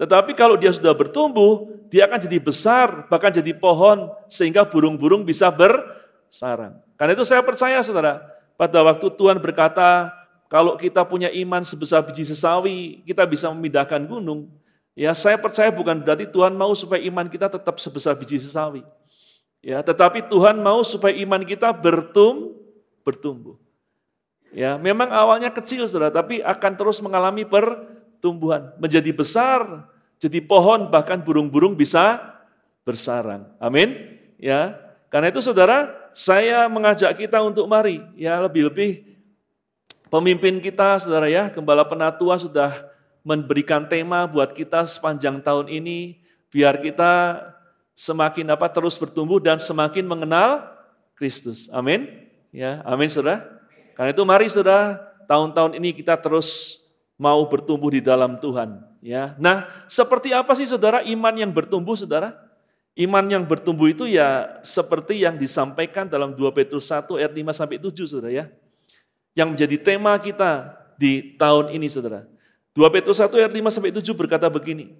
[0.03, 5.47] Tetapi kalau dia sudah bertumbuh, dia akan jadi besar, bahkan jadi pohon, sehingga burung-burung bisa
[5.47, 6.75] bersarang.
[6.99, 8.19] Karena itu saya percaya saudara,
[8.59, 10.11] pada waktu Tuhan berkata,
[10.51, 14.51] kalau kita punya iman sebesar biji sesawi, kita bisa memindahkan gunung.
[14.91, 18.83] Ya, saya percaya bukan berarti Tuhan mau supaya iman kita tetap sebesar biji sesawi.
[19.63, 22.59] Ya, tetapi Tuhan mau supaya iman kita bertum,
[23.07, 23.55] bertumbuh.
[24.51, 29.87] Ya, memang awalnya kecil saudara, tapi akan terus mengalami pertumbuhan, menjadi besar,
[30.23, 32.23] jadi pohon bahkan burung-burung bisa
[32.87, 33.43] bersarang.
[33.59, 34.15] Amin.
[34.39, 34.79] Ya.
[35.11, 39.03] Karena itu saudara, saya mengajak kita untuk mari ya lebih-lebih
[40.07, 42.87] pemimpin kita saudara ya, Gembala Penatua sudah
[43.21, 47.39] memberikan tema buat kita sepanjang tahun ini biar kita
[47.93, 50.65] semakin apa terus bertumbuh dan semakin mengenal
[51.19, 51.67] Kristus.
[51.69, 52.09] Amin.
[52.53, 53.43] Ya, amin Saudara.
[53.93, 56.79] Karena itu mari Saudara, tahun-tahun ini kita terus
[57.17, 58.81] mau bertumbuh di dalam Tuhan.
[59.03, 62.35] Ya, nah seperti apa sih saudara iman yang bertumbuh saudara?
[62.93, 67.81] Iman yang bertumbuh itu ya seperti yang disampaikan dalam 2 Petrus 1 ayat 5 sampai
[67.81, 68.45] 7 saudara ya.
[69.33, 72.29] Yang menjadi tema kita di tahun ini saudara.
[72.77, 74.93] 2 Petrus 1 ayat 5 sampai 7 berkata begini.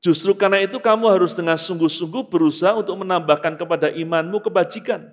[0.00, 5.12] Justru karena itu kamu harus dengan sungguh-sungguh berusaha untuk menambahkan kepada imanmu kebajikan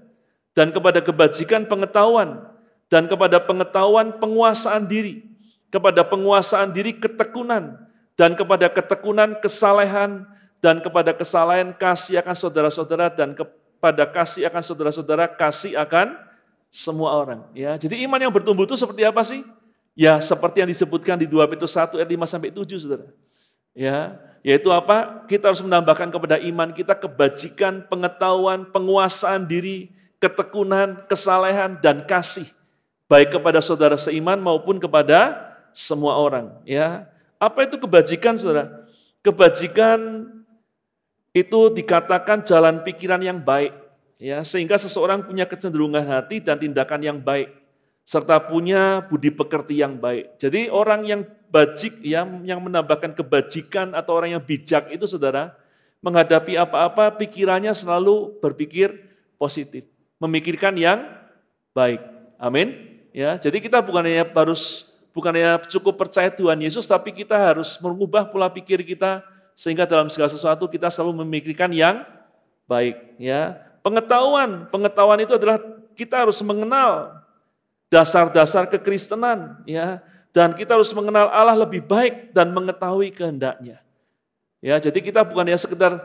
[0.55, 2.43] dan kepada kebajikan pengetahuan
[2.87, 5.26] dan kepada pengetahuan penguasaan diri
[5.68, 7.76] kepada penguasaan diri ketekunan,
[8.15, 10.26] dan kepada ketekunan kesalehan,
[10.63, 16.18] dan kepada kesalahan kasih akan saudara-saudara, dan kepada kasih akan saudara-saudara, kasih akan
[16.68, 17.45] semua orang.
[17.55, 19.43] Ya, jadi iman yang bertumbuh itu seperti apa sih?
[19.97, 23.09] Ya, seperti yang disebutkan di 2 Petrus 1 ayat 5 sampai 7, Saudara.
[23.74, 25.26] Ya, yaitu apa?
[25.26, 29.89] Kita harus menambahkan kepada iman kita kebajikan, pengetahuan, penguasaan diri,
[30.22, 32.45] ketekunan, kesalehan dan kasih
[33.07, 35.46] baik kepada saudara seiman maupun kepada
[35.78, 36.57] semua orang.
[36.65, 37.05] Ya,
[37.38, 38.89] apa itu kebajikan, saudara?
[39.21, 40.25] Kebajikan
[41.38, 43.78] itu dikatakan jalan pikiran yang baik,
[44.17, 47.53] ya sehingga seseorang punya kecenderungan hati dan tindakan yang baik
[48.07, 50.39] serta punya budi pekerti yang baik.
[50.41, 51.21] Jadi orang yang
[51.51, 55.53] bajik yang yang menambahkan kebajikan atau orang yang bijak itu Saudara
[56.01, 58.95] menghadapi apa-apa pikirannya selalu berpikir
[59.36, 59.86] positif,
[60.17, 61.03] memikirkan yang
[61.75, 62.01] baik.
[62.39, 62.97] Amin.
[63.11, 67.82] Ya, jadi kita bukan hanya harus bukan hanya cukup percaya Tuhan Yesus tapi kita harus
[67.82, 69.26] mengubah pola pikir kita
[69.57, 72.05] sehingga dalam segala sesuatu kita selalu memikirkan yang
[72.70, 73.57] baik, ya.
[73.82, 75.57] Pengetahuan, pengetahuan itu adalah
[75.97, 77.18] kita harus mengenal
[77.89, 80.05] dasar-dasar kekristenan, ya.
[80.30, 83.82] Dan kita harus mengenal Allah lebih baik dan mengetahui kehendaknya.
[84.61, 85.97] Ya, jadi kita bukan hanya sekedar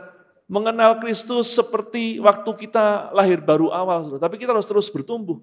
[0.49, 5.37] mengenal Kristus seperti waktu kita lahir baru awal, tapi kita harus terus bertumbuh.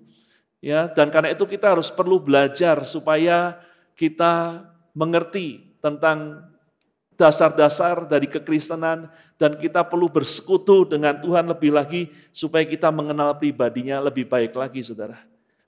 [0.60, 3.56] Ya, dan karena itu kita harus perlu belajar supaya
[3.96, 4.60] kita
[4.92, 6.44] mengerti tentang
[7.16, 12.02] dasar-dasar dari kekristenan dan kita perlu bersekutu dengan Tuhan lebih lagi
[12.32, 15.20] supaya kita mengenal pribadinya lebih baik lagi saudara.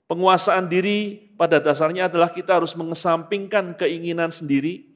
[0.09, 4.93] Penguasaan diri pada dasarnya adalah kita harus mengesampingkan keinginan sendiri,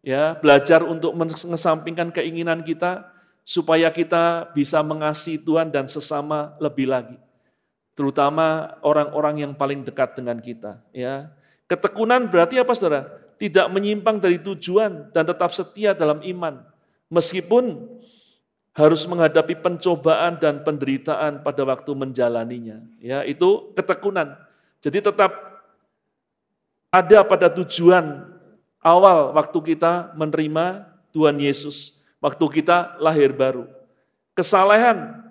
[0.00, 3.04] ya belajar untuk mengesampingkan keinginan kita
[3.44, 7.25] supaya kita bisa mengasihi Tuhan dan sesama lebih lagi.
[7.96, 10.84] Terutama orang-orang yang paling dekat dengan kita.
[10.92, 11.32] Ya,
[11.64, 13.26] ketekunan berarti apa saudara?
[13.36, 16.64] tidak menyimpang dari tujuan dan tetap setia dalam iman.
[17.12, 17.86] Meskipun
[18.76, 22.80] harus menghadapi pencobaan dan penderitaan pada waktu menjalaninya.
[23.00, 24.36] Ya, itu ketekunan.
[24.84, 25.32] Jadi tetap
[26.92, 28.24] ada pada tujuan
[28.80, 33.68] awal waktu kita menerima Tuhan Yesus, waktu kita lahir baru.
[34.36, 35.25] Kesalehan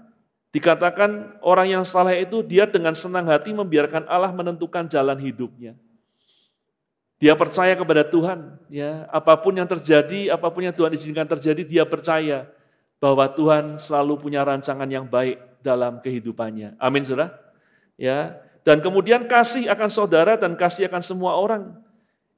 [0.55, 5.75] dikatakan orang yang salah itu dia dengan senang hati membiarkan Allah menentukan jalan hidupnya.
[7.19, 9.03] Dia percaya kepada Tuhan, ya.
[9.11, 12.47] Apa pun yang terjadi, apa pun yang Tuhan izinkan terjadi, dia percaya
[13.03, 16.79] bahwa Tuhan selalu punya rancangan yang baik dalam kehidupannya.
[16.79, 17.35] Amin, Saudara.
[17.99, 18.39] Ya.
[18.63, 21.77] Dan kemudian kasih akan saudara dan kasih akan semua orang.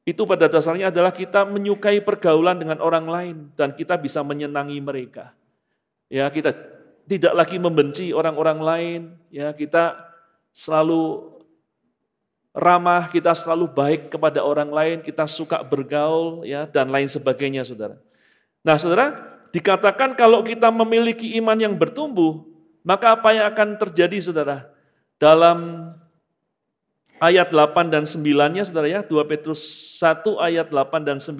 [0.04, 5.32] Itu pada dasarnya adalah kita menyukai pergaulan dengan orang lain dan kita bisa menyenangi mereka.
[6.12, 6.52] Ya, kita
[7.08, 9.02] tidak lagi membenci orang-orang lain,
[9.32, 9.96] ya, kita
[10.52, 11.34] selalu
[12.58, 18.02] ramah, kita selalu baik kepada orang lain, kita suka bergaul ya dan lain sebagainya Saudara.
[18.66, 19.14] Nah, Saudara,
[19.54, 22.42] dikatakan kalau kita memiliki iman yang bertumbuh,
[22.82, 24.74] maka apa yang akan terjadi Saudara?
[25.22, 25.90] Dalam
[27.22, 29.62] ayat 8 dan 9-nya Saudara ya, 2 Petrus
[30.02, 31.38] 1 ayat 8 dan 9.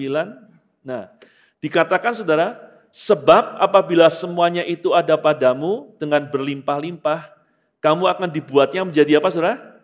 [0.86, 1.10] Nah,
[1.58, 7.30] dikatakan Saudara, sebab apabila semuanya itu ada padamu dengan berlimpah-limpah,
[7.78, 9.78] kamu akan dibuatnya menjadi apa Saudara?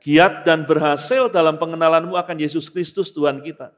[0.00, 3.70] giat dan berhasil dalam pengenalanmu akan Yesus Kristus Tuhan kita.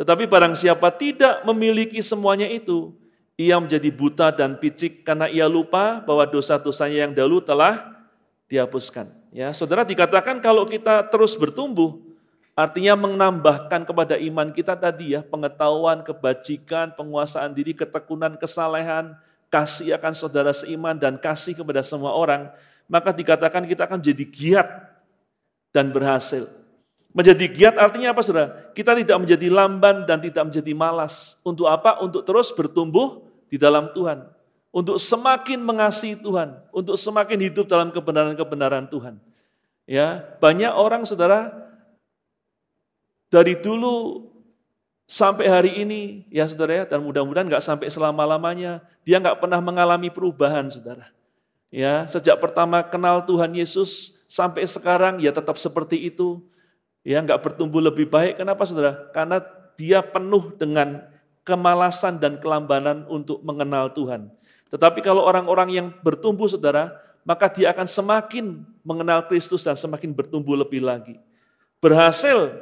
[0.00, 2.96] Tetapi barang siapa tidak memiliki semuanya itu,
[3.36, 8.00] ia menjadi buta dan picik karena ia lupa bahwa dosa-dosanya yang dahulu telah
[8.48, 9.12] dihapuskan.
[9.28, 12.00] Ya, saudara dikatakan kalau kita terus bertumbuh,
[12.58, 19.14] artinya menambahkan kepada iman kita tadi ya, pengetahuan, kebajikan, penguasaan diri, ketekunan, kesalehan,
[19.46, 22.50] kasih akan saudara seiman dan kasih kepada semua orang,
[22.90, 24.68] maka dikatakan kita akan jadi giat
[25.70, 26.50] dan berhasil.
[27.14, 28.74] Menjadi giat artinya apa saudara?
[28.74, 31.38] Kita tidak menjadi lamban dan tidak menjadi malas.
[31.46, 32.02] Untuk apa?
[32.02, 34.28] Untuk terus bertumbuh di dalam Tuhan.
[34.68, 36.58] Untuk semakin mengasihi Tuhan.
[36.68, 39.16] Untuk semakin hidup dalam kebenaran-kebenaran Tuhan.
[39.88, 41.67] Ya, banyak orang saudara
[43.28, 44.28] dari dulu
[45.08, 50.12] sampai hari ini ya saudara ya dan mudah-mudahan nggak sampai selama-lamanya dia nggak pernah mengalami
[50.12, 51.08] perubahan saudara.
[51.68, 56.40] Ya, sejak pertama kenal Tuhan Yesus sampai sekarang ya tetap seperti itu.
[57.04, 58.40] Ya nggak bertumbuh lebih baik.
[58.40, 59.08] Kenapa saudara?
[59.12, 59.40] Karena
[59.76, 61.04] dia penuh dengan
[61.44, 64.28] kemalasan dan kelambanan untuk mengenal Tuhan.
[64.68, 66.92] Tetapi kalau orang-orang yang bertumbuh saudara,
[67.24, 71.16] maka dia akan semakin mengenal Kristus dan semakin bertumbuh lebih lagi.
[71.80, 72.52] Berhasil,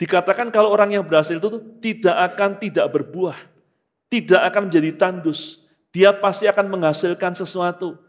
[0.00, 3.36] dikatakan kalau orang yang berhasil itu tidak akan tidak berbuah,
[4.08, 5.60] tidak akan menjadi tandus.
[5.92, 8.00] Dia pasti akan menghasilkan sesuatu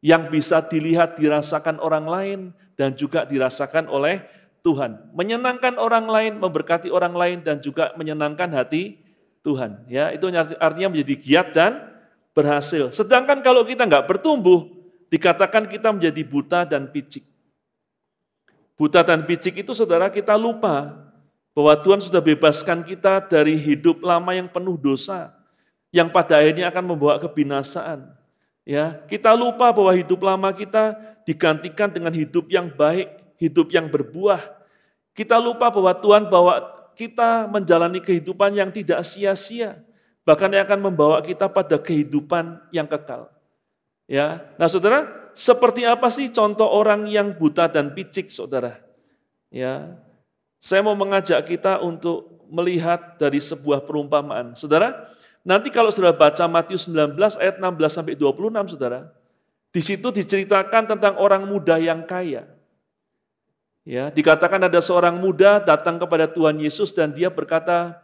[0.00, 2.40] yang bisa dilihat, dirasakan orang lain,
[2.78, 4.22] dan juga dirasakan oleh
[4.64, 5.12] Tuhan.
[5.12, 9.00] Menyenangkan orang lain, memberkati orang lain, dan juga menyenangkan hati
[9.40, 9.88] Tuhan.
[9.88, 10.28] Ya, itu
[10.60, 11.72] artinya menjadi giat dan
[12.36, 12.92] berhasil.
[12.92, 14.68] Sedangkan kalau kita nggak bertumbuh,
[15.10, 17.24] dikatakan kita menjadi buta dan picik.
[18.80, 20.96] Buta dan picik itu saudara kita lupa
[21.54, 25.34] bahwa Tuhan sudah bebaskan kita dari hidup lama yang penuh dosa,
[25.90, 28.06] yang pada akhirnya akan membawa kebinasaan.
[28.62, 30.94] Ya, kita lupa bahwa hidup lama kita
[31.26, 34.38] digantikan dengan hidup yang baik, hidup yang berbuah.
[35.10, 36.54] Kita lupa bahwa Tuhan bawa
[36.94, 39.80] kita menjalani kehidupan yang tidak sia-sia,
[40.22, 43.26] bahkan yang akan membawa kita pada kehidupan yang kekal.
[44.06, 48.78] Ya, nah saudara, seperti apa sih contoh orang yang buta dan picik, saudara?
[49.50, 49.98] Ya,
[50.60, 54.52] saya mau mengajak kita untuk melihat dari sebuah perumpamaan.
[54.52, 55.08] Saudara,
[55.40, 59.08] nanti kalau sudah baca Matius 19 ayat 16 sampai 26, saudara,
[59.72, 62.44] di situ diceritakan tentang orang muda yang kaya.
[63.88, 67.96] Ya, dikatakan ada seorang muda datang kepada Tuhan Yesus dan dia berkata,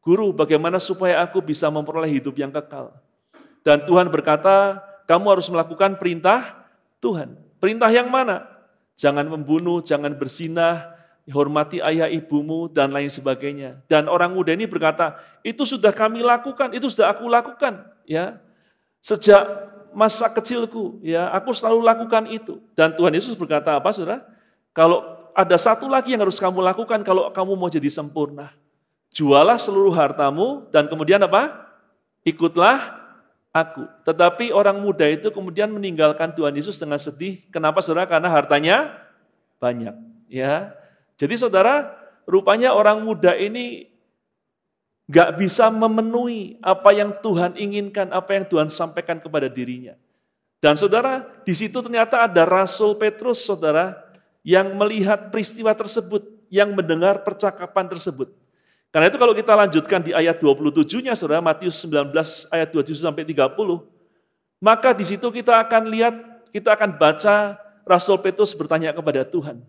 [0.00, 2.96] Guru, bagaimana supaya aku bisa memperoleh hidup yang kekal?
[3.60, 6.64] Dan Tuhan berkata, kamu harus melakukan perintah
[7.04, 7.36] Tuhan.
[7.60, 8.48] Perintah yang mana?
[8.96, 10.97] Jangan membunuh, jangan bersinah,
[11.28, 13.80] hormati ayah ibumu, dan lain sebagainya.
[13.84, 17.84] Dan orang muda ini berkata, itu sudah kami lakukan, itu sudah aku lakukan.
[18.08, 18.40] ya
[19.04, 19.44] Sejak
[19.92, 22.60] masa kecilku, ya aku selalu lakukan itu.
[22.72, 24.24] Dan Tuhan Yesus berkata apa, saudara?
[24.72, 28.50] Kalau ada satu lagi yang harus kamu lakukan kalau kamu mau jadi sempurna.
[29.14, 31.70] Jualah seluruh hartamu dan kemudian apa?
[32.26, 32.98] Ikutlah
[33.54, 33.86] aku.
[34.04, 37.40] Tetapi orang muda itu kemudian meninggalkan Tuhan Yesus dengan sedih.
[37.48, 38.04] Kenapa saudara?
[38.04, 38.92] Karena hartanya
[39.62, 39.94] banyak.
[40.28, 40.76] Ya,
[41.18, 41.90] Jadi saudara,
[42.24, 43.90] rupanya orang muda ini
[45.10, 49.98] gak bisa memenuhi apa yang Tuhan inginkan, apa yang Tuhan sampaikan kepada dirinya.
[50.62, 53.98] Dan saudara, di situ ternyata ada Rasul Petrus, saudara,
[54.46, 58.30] yang melihat peristiwa tersebut, yang mendengar percakapan tersebut.
[58.88, 62.08] Karena itu kalau kita lanjutkan di ayat 27-nya Saudara Matius 19
[62.48, 63.52] ayat 27 sampai 30,
[64.58, 66.14] maka di situ kita akan lihat,
[66.50, 69.60] kita akan baca Rasul Petrus bertanya kepada Tuhan.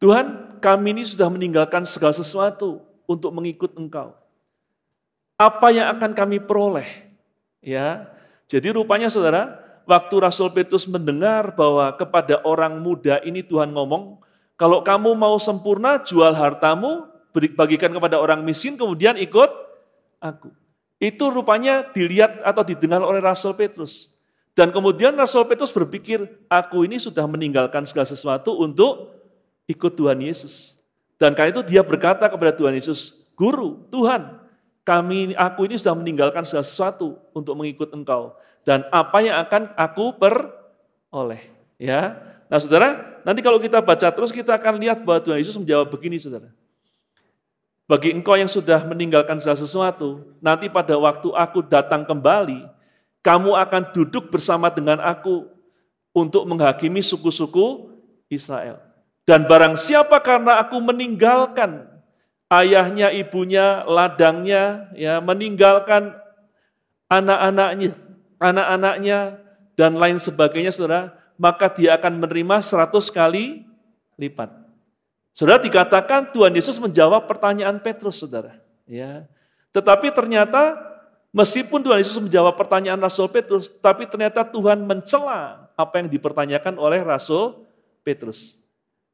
[0.00, 4.16] Tuhan, kami ini sudah meninggalkan segala sesuatu untuk mengikut Engkau.
[5.36, 6.88] Apa yang akan kami peroleh?
[7.60, 8.08] Ya.
[8.48, 14.24] Jadi rupanya Saudara, waktu Rasul Petrus mendengar bahwa kepada orang muda ini Tuhan ngomong,
[14.56, 17.04] kalau kamu mau sempurna, jual hartamu,
[17.56, 19.52] bagikan kepada orang miskin, kemudian ikut
[20.16, 20.48] aku.
[20.96, 24.08] Itu rupanya dilihat atau didengar oleh Rasul Petrus.
[24.56, 29.19] Dan kemudian Rasul Petrus berpikir, aku ini sudah meninggalkan segala sesuatu untuk
[29.70, 30.74] ikut Tuhan Yesus.
[31.14, 34.42] Dan karena itu dia berkata kepada Tuhan Yesus, Guru, Tuhan,
[34.82, 38.34] kami, aku ini sudah meninggalkan segala sesuatu untuk mengikut engkau.
[38.66, 41.46] Dan apa yang akan aku peroleh.
[41.80, 45.86] Ya, Nah saudara, nanti kalau kita baca terus kita akan lihat bahwa Tuhan Yesus menjawab
[45.86, 46.50] begini saudara.
[47.86, 52.66] Bagi engkau yang sudah meninggalkan segala sesuatu, nanti pada waktu aku datang kembali,
[53.22, 55.46] kamu akan duduk bersama dengan aku
[56.10, 57.94] untuk menghakimi suku-suku
[58.26, 58.82] Israel.
[59.30, 61.86] Dan barang siapa karena aku meninggalkan
[62.50, 66.18] ayahnya, ibunya, ladangnya, ya meninggalkan
[67.06, 67.94] anak-anaknya,
[68.42, 69.38] anak-anaknya
[69.78, 73.62] dan lain sebagainya, saudara, maka dia akan menerima seratus kali
[74.18, 74.50] lipat.
[75.30, 78.58] Saudara dikatakan Tuhan Yesus menjawab pertanyaan Petrus, saudara.
[78.82, 79.30] Ya.
[79.70, 80.74] Tetapi ternyata
[81.30, 86.98] meskipun Tuhan Yesus menjawab pertanyaan Rasul Petrus, tapi ternyata Tuhan mencela apa yang dipertanyakan oleh
[87.06, 87.62] Rasul
[88.02, 88.59] Petrus.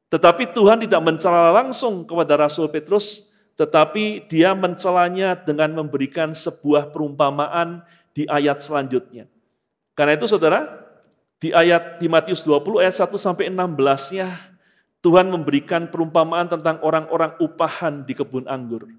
[0.07, 7.83] Tetapi Tuhan tidak mencela langsung kepada Rasul Petrus, tetapi dia mencelanya dengan memberikan sebuah perumpamaan
[8.15, 9.27] di ayat selanjutnya.
[9.97, 10.87] Karena itu saudara,
[11.37, 14.57] di ayat di Matius 20 ayat 1 sampai 16-nya
[15.05, 18.89] Tuhan memberikan perumpamaan tentang orang-orang upahan di kebun anggur.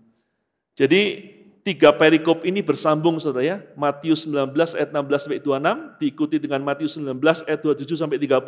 [0.78, 1.34] Jadi
[1.66, 3.56] tiga perikop ini bersambung saudara ya.
[3.74, 7.18] Matius 19 ayat 16 sampai 26 diikuti dengan Matius 19
[7.50, 8.46] ayat 27 sampai 30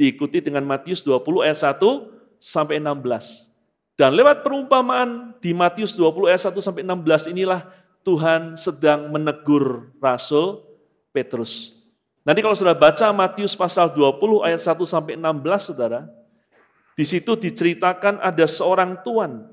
[0.00, 3.52] diikuti dengan Matius 20 ayat 1 sampai 16.
[4.00, 7.68] Dan lewat perumpamaan di Matius 20 ayat 1 sampai 16 inilah
[8.00, 10.64] Tuhan sedang menegur Rasul
[11.12, 11.76] Petrus.
[12.24, 16.08] Nanti kalau sudah baca Matius pasal 20 ayat 1 sampai 16 Saudara,
[16.96, 19.52] di situ diceritakan ada seorang tuan.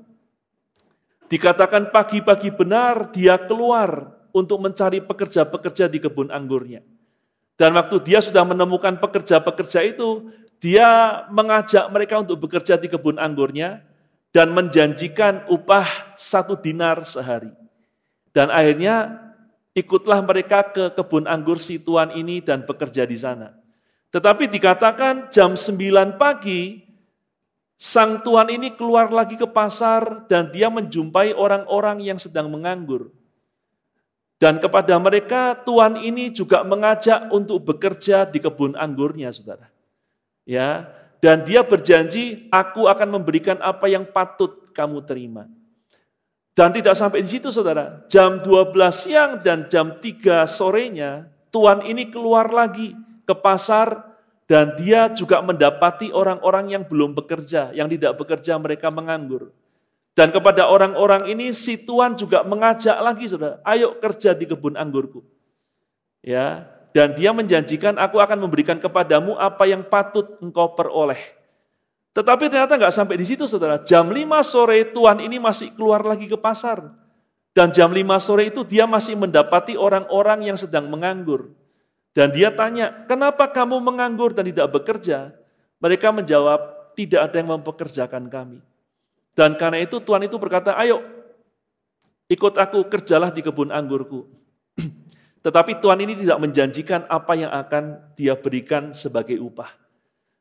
[1.28, 6.80] Dikatakan pagi-pagi benar dia keluar untuk mencari pekerja-pekerja di kebun anggurnya.
[7.58, 10.30] Dan waktu dia sudah menemukan pekerja-pekerja itu,
[10.62, 13.82] dia mengajak mereka untuk bekerja di kebun anggurnya
[14.30, 17.50] dan menjanjikan upah satu dinar sehari.
[18.30, 19.18] Dan akhirnya
[19.74, 23.50] ikutlah mereka ke kebun anggur si tuan ini dan bekerja di sana.
[24.14, 26.88] Tetapi dikatakan jam 9 pagi
[27.78, 33.14] Sang tuan ini keluar lagi ke pasar dan dia menjumpai orang-orang yang sedang menganggur.
[34.38, 39.66] Dan kepada mereka tuan ini juga mengajak untuk bekerja di kebun anggurnya, Saudara.
[40.46, 40.86] Ya,
[41.18, 45.50] dan dia berjanji, aku akan memberikan apa yang patut kamu terima.
[46.54, 52.10] Dan tidak sampai di situ saudara, jam 12 siang dan jam 3 sorenya, tuan ini
[52.10, 54.18] keluar lagi ke pasar
[54.50, 59.54] dan dia juga mendapati orang-orang yang belum bekerja, yang tidak bekerja mereka menganggur.
[60.18, 65.22] Dan kepada orang-orang ini si Tuhan juga mengajak lagi saudara, ayo kerja di kebun anggurku.
[66.26, 71.20] Ya, Dan dia menjanjikan, aku akan memberikan kepadamu apa yang patut engkau peroleh.
[72.16, 73.78] Tetapi ternyata nggak sampai di situ saudara.
[73.86, 76.82] Jam 5 sore Tuhan ini masih keluar lagi ke pasar.
[77.54, 81.54] Dan jam 5 sore itu dia masih mendapati orang-orang yang sedang menganggur.
[82.10, 85.30] Dan dia tanya, kenapa kamu menganggur dan tidak bekerja?
[85.78, 88.58] Mereka menjawab, tidak ada yang mempekerjakan kami.
[89.38, 90.98] Dan karena itu Tuhan itu berkata, ayo
[92.26, 94.26] ikut aku kerjalah di kebun anggurku.
[95.46, 99.70] Tetapi Tuhan ini tidak menjanjikan apa yang akan dia berikan sebagai upah.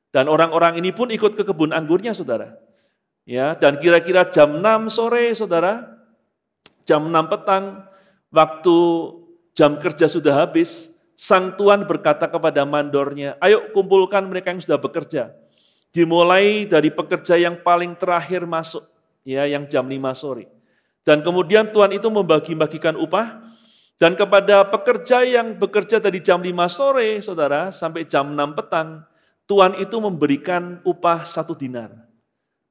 [0.09, 2.57] Dan orang-orang ini pun ikut ke kebun anggurnya saudara.
[3.21, 6.01] Ya, dan kira-kira jam 6 sore saudara,
[6.81, 7.85] jam 6 petang,
[8.33, 8.77] waktu
[9.53, 15.37] jam kerja sudah habis, sang tuan berkata kepada mandornya, ayo kumpulkan mereka yang sudah bekerja.
[15.97, 18.85] Dimulai dari pekerja yang paling terakhir masuk,
[19.25, 20.45] ya yang jam 5 sore.
[21.01, 23.41] Dan kemudian Tuhan itu membagi-bagikan upah,
[23.97, 29.01] dan kepada pekerja yang bekerja dari jam 5 sore, saudara, sampai jam 6 petang,
[29.49, 31.89] Tuhan itu memberikan upah satu dinar.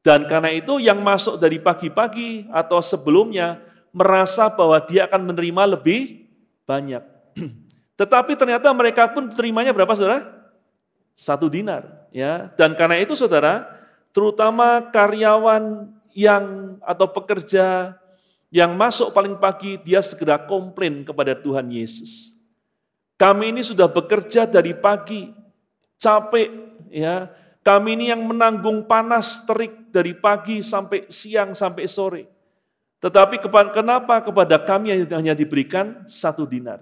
[0.07, 3.59] Dan karena itu yang masuk dari pagi-pagi atau sebelumnya
[3.91, 6.31] merasa bahwa dia akan menerima lebih
[6.63, 7.03] banyak.
[7.99, 10.31] Tetapi ternyata mereka pun terimanya berapa saudara?
[11.11, 12.06] Satu dinar.
[12.17, 12.49] Ya.
[12.57, 13.69] Dan karena itu saudara,
[14.17, 17.93] terutama karyawan yang atau pekerja
[18.49, 22.33] yang masuk paling pagi, dia segera komplain kepada Tuhan Yesus.
[23.21, 25.29] Kami ini sudah bekerja dari pagi,
[26.01, 26.49] capek,
[26.89, 27.29] ya.
[27.61, 32.23] Kami ini yang menanggung panas terik dari pagi sampai siang sampai sore.
[33.03, 33.43] Tetapi
[33.75, 36.81] kenapa kepada kami hanya diberikan satu dinar?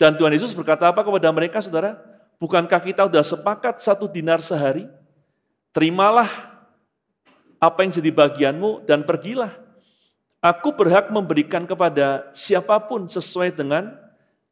[0.00, 2.09] Dan Tuhan Yesus berkata apa kepada mereka, saudara?
[2.40, 4.88] Bukankah kita sudah sepakat satu dinar sehari?
[5.76, 6.26] Terimalah
[7.60, 9.52] apa yang jadi bagianmu dan pergilah.
[10.40, 13.92] Aku berhak memberikan kepada siapa pun sesuai dengan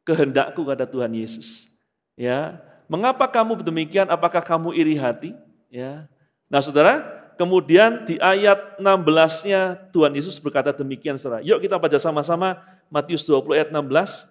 [0.05, 1.65] kehendakku, kata Tuhan Yesus.
[2.13, 4.05] Ya, mengapa kamu demikian?
[4.05, 5.33] Apakah kamu iri hati?
[5.73, 6.05] Ya.
[6.45, 7.01] Nah, saudara,
[7.41, 11.41] kemudian di ayat 16-nya Tuhan Yesus berkata demikian, saudara.
[11.41, 14.29] Yuk kita baca sama-sama Matius 20 ayat 16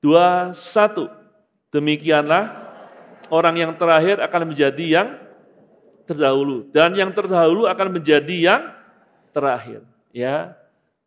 [0.00, 1.12] dua, satu.
[1.68, 2.65] Demikianlah
[3.30, 5.08] orang yang terakhir akan menjadi yang
[6.06, 8.62] terdahulu dan yang terdahulu akan menjadi yang
[9.34, 9.82] terakhir.
[10.14, 10.56] Ya,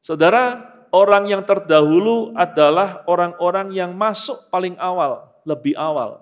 [0.04, 6.22] saudara, orang yang terdahulu adalah orang-orang yang masuk paling awal, lebih awal.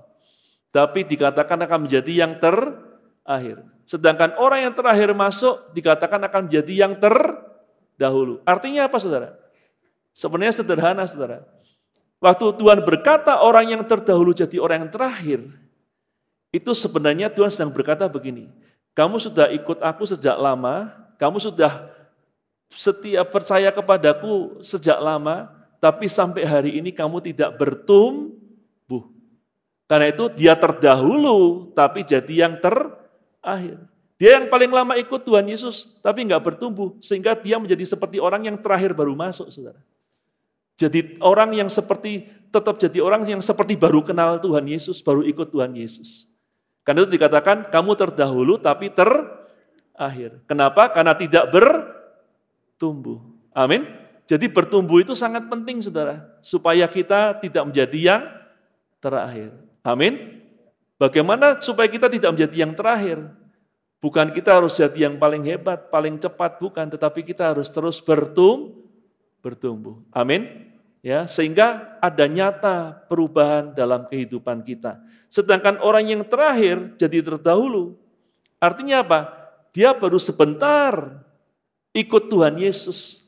[0.71, 3.65] Tapi dikatakan akan menjadi yang terakhir.
[3.87, 8.43] Sedangkan orang yang terakhir masuk dikatakan akan menjadi yang terdahulu.
[8.43, 9.35] Artinya apa saudara?
[10.11, 11.43] Sebenarnya sederhana saudara.
[12.17, 15.39] Waktu Tuhan berkata orang yang terdahulu jadi orang yang terakhir,
[16.58, 18.49] itu sebenarnya Tuhan sedang berkata begini,
[18.97, 20.89] kamu sudah ikut aku sejak lama,
[21.22, 21.86] kamu sudah
[22.74, 29.05] setia percaya kepadaku sejak lama, tapi sampai hari ini kamu tidak bertumbuh.
[29.88, 33.80] Karena itu dia terdahulu, tapi jadi yang terakhir.
[34.18, 38.49] Dia yang paling lama ikut Tuhan Yesus, tapi nggak bertumbuh, sehingga dia menjadi seperti orang
[38.49, 39.80] yang terakhir baru masuk, saudara.
[40.78, 45.53] Jadi orang yang seperti, tetap jadi orang yang seperti baru kenal Tuhan Yesus, baru ikut
[45.53, 46.26] Tuhan Yesus.
[46.88, 50.39] Karena itu dikatakan kamu terdahulu tapi terakhir.
[50.47, 50.88] Kenapa?
[50.95, 53.19] Karena tidak bertumbuh.
[53.51, 53.83] Amin.
[54.23, 56.39] Jadi bertumbuh itu sangat penting saudara.
[56.39, 58.23] Supaya kita tidak menjadi yang
[59.03, 59.51] terakhir.
[59.83, 60.39] Amin.
[60.95, 63.19] Bagaimana supaya kita tidak menjadi yang terakhir?
[63.99, 66.88] Bukan kita harus jadi yang paling hebat, paling cepat, bukan.
[66.88, 68.88] Tetapi kita harus terus bertumbuh
[69.47, 70.03] bertumbuh.
[70.11, 70.66] Amin.
[71.05, 74.99] Ya, sehingga ada nyata perubahan dalam kehidupan kita.
[75.29, 77.95] Sedangkan orang yang terakhir jadi terdahulu.
[78.57, 79.19] Artinya apa?
[79.71, 81.21] Dia baru sebentar
[81.93, 83.23] ikut Tuhan Yesus.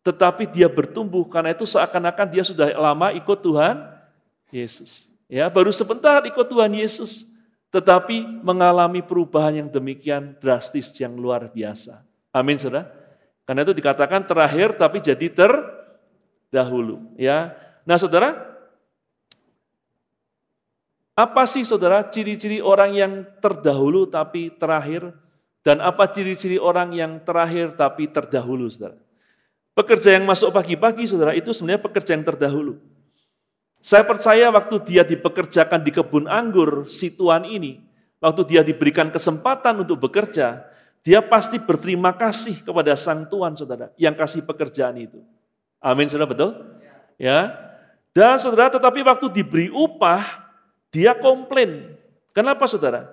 [0.00, 3.84] Tetapi dia bertumbuh karena itu seakan-akan dia sudah lama ikut Tuhan
[4.48, 5.10] Yesus.
[5.28, 7.28] Ya, baru sebentar ikut Tuhan Yesus,
[7.70, 12.02] tetapi mengalami perubahan yang demikian drastis yang luar biasa.
[12.34, 12.90] Amin, Saudara.
[13.46, 15.26] Karena itu dikatakan terakhir tapi jadi
[16.50, 17.14] terdahulu.
[17.14, 17.54] Ya,
[17.90, 18.36] Nah saudara,
[21.18, 25.10] apa sih saudara ciri-ciri orang yang terdahulu tapi terakhir?
[25.60, 28.96] Dan apa ciri-ciri orang yang terakhir tapi terdahulu saudara?
[29.76, 32.80] Pekerja yang masuk pagi-pagi saudara itu sebenarnya pekerja yang terdahulu.
[33.80, 37.80] Saya percaya waktu dia dipekerjakan di kebun anggur si tuan ini,
[38.20, 40.64] waktu dia diberikan kesempatan untuk bekerja,
[41.00, 45.20] dia pasti berterima kasih kepada sang Tuhan, saudara, yang kasih pekerjaan itu.
[45.80, 46.50] Amin, saudara, betul?
[47.16, 47.56] Ya.
[48.12, 50.22] Dan saudara, tetapi waktu diberi upah,
[50.92, 51.96] dia komplain.
[52.36, 53.08] Kenapa, saudara?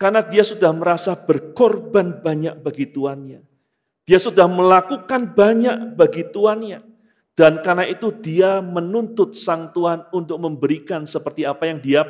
[0.00, 3.44] Karena dia sudah merasa berkorban banyak bagi tuannya.
[4.02, 6.82] Dia sudah melakukan banyak bagi tuannya.
[7.32, 12.04] Dan karena itu dia menuntut sang Tuhan untuk memberikan seperti apa yang dia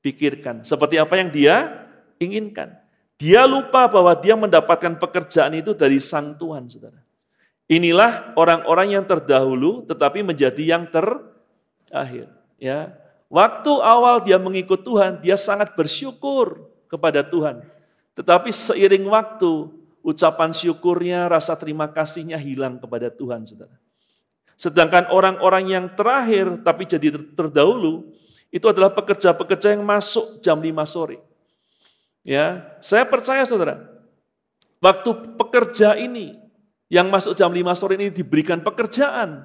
[0.00, 0.64] pikirkan.
[0.64, 1.56] Seperti apa yang dia
[2.16, 2.72] inginkan.
[3.20, 7.03] Dia lupa bahwa dia mendapatkan pekerjaan itu dari sang Tuhan, saudara.
[7.64, 12.28] Inilah orang-orang yang terdahulu tetapi menjadi yang terakhir.
[12.60, 12.92] Ya,
[13.34, 17.66] Waktu awal dia mengikut Tuhan, dia sangat bersyukur kepada Tuhan.
[18.14, 19.74] Tetapi seiring waktu,
[20.06, 23.74] ucapan syukurnya, rasa terima kasihnya hilang kepada Tuhan, saudara.
[24.54, 28.14] Sedangkan orang-orang yang terakhir tapi jadi terdahulu
[28.54, 31.18] itu adalah pekerja-pekerja yang masuk jam 5 sore.
[32.22, 33.82] Ya, saya percaya Saudara,
[34.78, 36.38] waktu pekerja ini
[36.94, 39.42] yang masuk jam 5 sore ini diberikan pekerjaan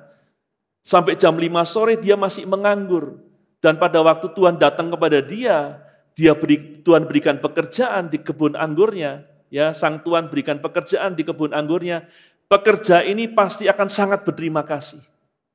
[0.86, 3.26] sampai jam 5 sore dia masih menganggur
[3.60, 5.84] dan pada waktu Tuhan datang kepada dia,
[6.16, 11.52] dia beri, Tuhan berikan pekerjaan di kebun anggurnya, ya, sang Tuhan berikan pekerjaan di kebun
[11.52, 12.08] anggurnya,
[12.48, 15.04] pekerja ini pasti akan sangat berterima kasih.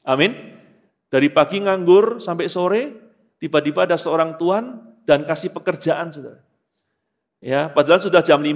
[0.05, 0.36] Amin.
[1.09, 2.82] Dari pagi nganggur sampai sore,
[3.40, 6.45] tiba-tiba ada seorang Tuhan dan kasih pekerjaan, saudara.
[7.40, 8.53] Ya, padahal sudah jam 5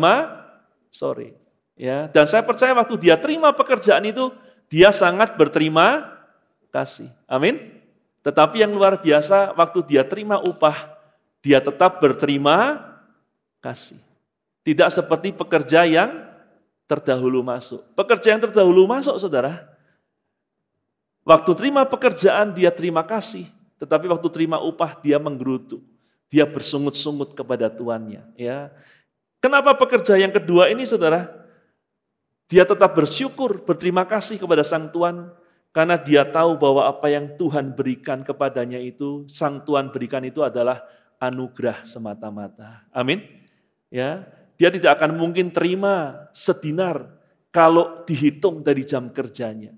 [0.93, 1.47] sore.
[1.79, 4.35] Ya, dan saya percaya waktu dia terima pekerjaan itu,
[4.66, 6.11] dia sangat berterima
[6.74, 7.07] kasih.
[7.31, 7.79] Amin.
[8.26, 10.91] Tetapi yang luar biasa, waktu dia terima upah,
[11.39, 12.83] dia tetap berterima
[13.62, 14.03] kasih.
[14.66, 16.26] Tidak seperti pekerja yang
[16.91, 17.81] terdahulu masuk.
[17.95, 19.62] Pekerja yang terdahulu masuk, saudara.
[21.22, 23.47] Waktu terima pekerjaan dia terima kasih,
[23.79, 25.79] tetapi waktu terima upah dia menggerutu.
[26.26, 28.20] Dia bersungut-sungut kepada tuannya.
[28.37, 28.68] Ya,
[29.39, 31.38] Kenapa pekerja yang kedua ini saudara?
[32.49, 35.28] Dia tetap bersyukur, berterima kasih kepada sang Tuhan,
[35.76, 40.80] karena dia tahu bahwa apa yang Tuhan berikan kepadanya itu, sang Tuhan berikan itu adalah
[41.20, 42.88] anugerah semata-mata.
[42.88, 43.20] Amin.
[43.92, 44.24] Ya,
[44.57, 47.20] dia tidak akan mungkin terima sedinar
[47.53, 49.76] kalau dihitung dari jam kerjanya.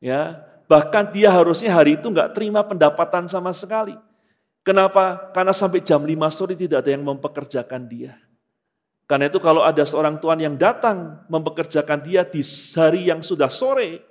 [0.00, 3.92] Ya, bahkan dia harusnya hari itu nggak terima pendapatan sama sekali.
[4.64, 5.32] Kenapa?
[5.36, 8.16] Karena sampai jam 5 sore tidak ada yang mempekerjakan dia.
[9.10, 12.46] Karena itu kalau ada seorang tuan yang datang mempekerjakan dia di
[12.78, 14.06] hari yang sudah sore,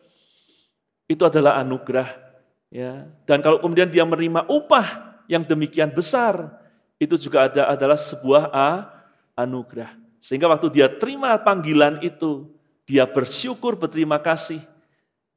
[1.08, 2.20] itu adalah anugerah.
[2.68, 3.08] Ya.
[3.24, 6.52] Dan kalau kemudian dia menerima upah yang demikian besar,
[7.00, 8.92] itu juga ada adalah sebuah a,
[9.40, 9.96] anugerah.
[10.20, 12.52] Sehingga waktu dia terima panggilan itu,
[12.84, 14.60] dia bersyukur berterima kasih.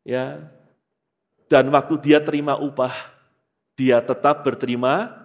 [0.02, 0.42] Ya.
[1.46, 3.14] Dan waktu dia terima upah,
[3.78, 5.21] dia tetap berterima.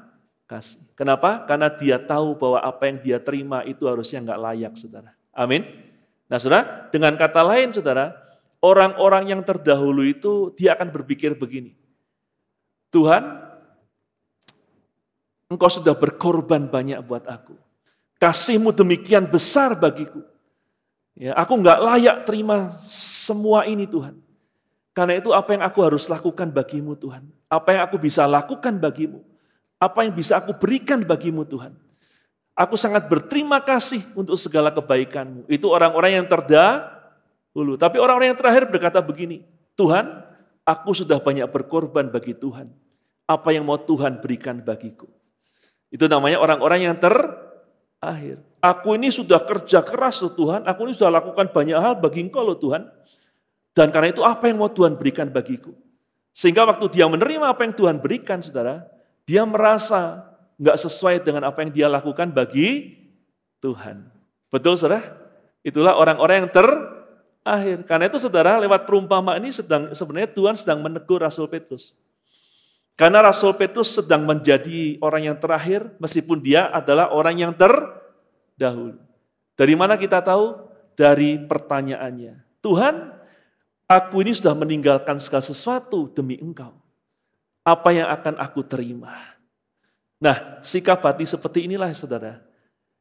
[0.95, 1.43] Kenapa?
[1.43, 5.11] Karena dia tahu bahwa apa yang dia terima itu harusnya nggak layak, saudara.
[5.35, 5.67] Amin.
[6.31, 8.15] Nah, saudara, dengan kata lain, saudara,
[8.63, 11.75] orang-orang yang terdahulu itu dia akan berpikir begini.
[12.95, 13.23] Tuhan,
[15.51, 17.59] engkau sudah berkorban banyak buat aku.
[18.17, 20.23] Kasihmu demikian besar bagiku.
[21.17, 24.15] Ya, aku nggak layak terima semua ini Tuhan.
[24.95, 27.29] Karena itu apa yang aku harus lakukan bagimu Tuhan.
[27.51, 29.21] Apa yang aku bisa lakukan bagimu.
[29.77, 31.73] Apa yang bisa aku berikan bagimu Tuhan.
[32.57, 35.45] Aku sangat berterima kasih untuk segala kebaikanmu.
[35.45, 37.77] Itu orang-orang yang terdahulu.
[37.77, 39.45] Tapi orang-orang yang terakhir berkata begini,
[39.77, 40.25] Tuhan,
[40.65, 42.73] aku sudah banyak berkorban bagi Tuhan.
[43.29, 45.05] Apa yang mau Tuhan berikan bagiku.
[45.93, 48.41] Itu namanya orang-orang yang terakhir.
[48.57, 52.41] Aku ini sudah kerja keras loh Tuhan, aku ini sudah lakukan banyak hal bagi engkau
[52.41, 52.89] loh Tuhan.
[53.77, 55.77] Dan karena itu apa yang mau Tuhan berikan bagiku.
[56.33, 58.96] Sehingga waktu dia menerima apa yang Tuhan berikan, saudara,
[59.27, 60.23] dia merasa
[60.55, 62.95] nggak sesuai dengan apa yang dia lakukan bagi
[63.59, 64.07] Tuhan.
[64.47, 65.03] Betul, saudara?
[65.61, 67.83] Itulah orang-orang yang terakhir.
[67.83, 71.91] Karena itu, saudara, lewat perumpamaan ini sedang sebenarnya Tuhan sedang menegur Rasul Petrus.
[72.95, 78.97] Karena Rasul Petrus sedang menjadi orang yang terakhir, meskipun dia adalah orang yang terdahulu.
[79.53, 80.65] Dari mana kita tahu?
[80.97, 82.41] Dari pertanyaannya.
[82.57, 83.17] Tuhan,
[83.87, 86.75] Aku ini sudah meninggalkan segala sesuatu demi engkau.
[87.67, 89.35] Apa yang akan aku terima?
[90.23, 92.39] Nah, sikap hati seperti inilah saudara,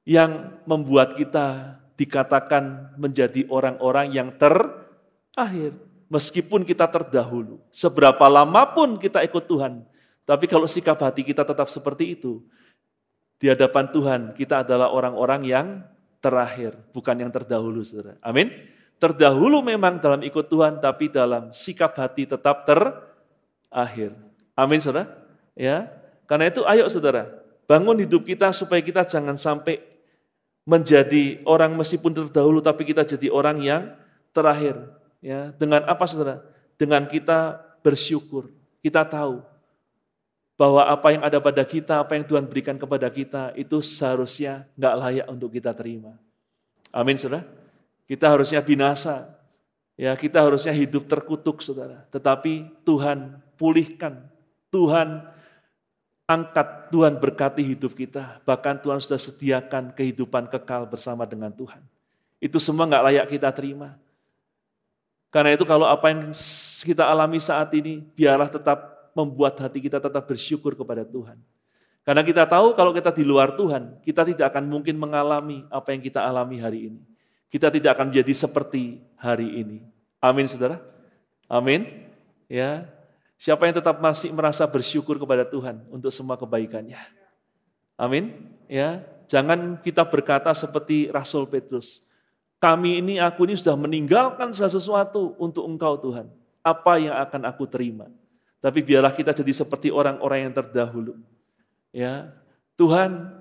[0.03, 5.79] yang membuat kita dikatakan menjadi orang-orang yang terakhir.
[6.11, 9.87] Meskipun kita terdahulu, seberapa lama pun kita ikut Tuhan,
[10.23, 12.43] tapi kalau sikap hati kita tetap seperti itu,
[13.39, 15.67] di hadapan Tuhan kita adalah orang-orang yang
[16.19, 18.19] terakhir, bukan yang terdahulu, saudara.
[18.19, 18.51] Amin.
[18.99, 24.26] Terdahulu memang dalam ikut Tuhan, tapi dalam sikap hati tetap terakhir.
[24.57, 25.13] Amin, saudara.
[25.53, 25.93] Ya,
[26.25, 27.29] karena itu ayo saudara,
[27.69, 29.85] bangun hidup kita supaya kita jangan sampai
[30.67, 33.83] menjadi orang meskipun terdahulu, tapi kita jadi orang yang
[34.35, 34.81] terakhir.
[35.21, 36.43] Ya, dengan apa saudara?
[36.75, 38.51] Dengan kita bersyukur.
[38.83, 39.45] Kita tahu
[40.57, 44.95] bahwa apa yang ada pada kita, apa yang Tuhan berikan kepada kita, itu seharusnya nggak
[44.99, 46.17] layak untuk kita terima.
[46.91, 47.45] Amin, saudara.
[48.09, 49.37] Kita harusnya binasa.
[49.97, 52.05] Ya, kita harusnya hidup terkutuk, saudara.
[52.13, 54.29] Tetapi Tuhan pulihkan,
[54.71, 55.25] Tuhan
[56.27, 58.43] angkat, Tuhan berkati hidup kita.
[58.43, 61.81] Bahkan Tuhan sudah sediakan kehidupan kekal bersama dengan Tuhan.
[62.43, 63.97] Itu semua nggak layak kita terima.
[65.31, 66.33] Karena itu kalau apa yang
[66.83, 71.41] kita alami saat ini, biarlah tetap membuat hati kita tetap bersyukur kepada Tuhan.
[72.07, 76.01] Karena kita tahu kalau kita di luar Tuhan, kita tidak akan mungkin mengalami apa yang
[76.05, 77.01] kita alami hari ini.
[77.51, 79.79] Kita tidak akan menjadi seperti hari ini.
[80.23, 80.79] Amin, saudara.
[81.51, 82.07] Amin.
[82.47, 82.87] Ya,
[83.37, 86.99] siapa yang tetap masih merasa bersyukur kepada Tuhan untuk semua kebaikannya.
[87.97, 88.53] Amin.
[88.68, 92.05] Ya, jangan kita berkata seperti Rasul Petrus.
[92.57, 96.28] Kami ini, aku ini sudah meninggalkan segala sesuatu untuk Engkau Tuhan.
[96.64, 98.09] Apa yang akan aku terima?
[98.64, 101.14] Tapi biarlah kita jadi seperti orang-orang yang terdahulu.
[101.93, 102.32] Ya,
[102.74, 103.32] Tuhan,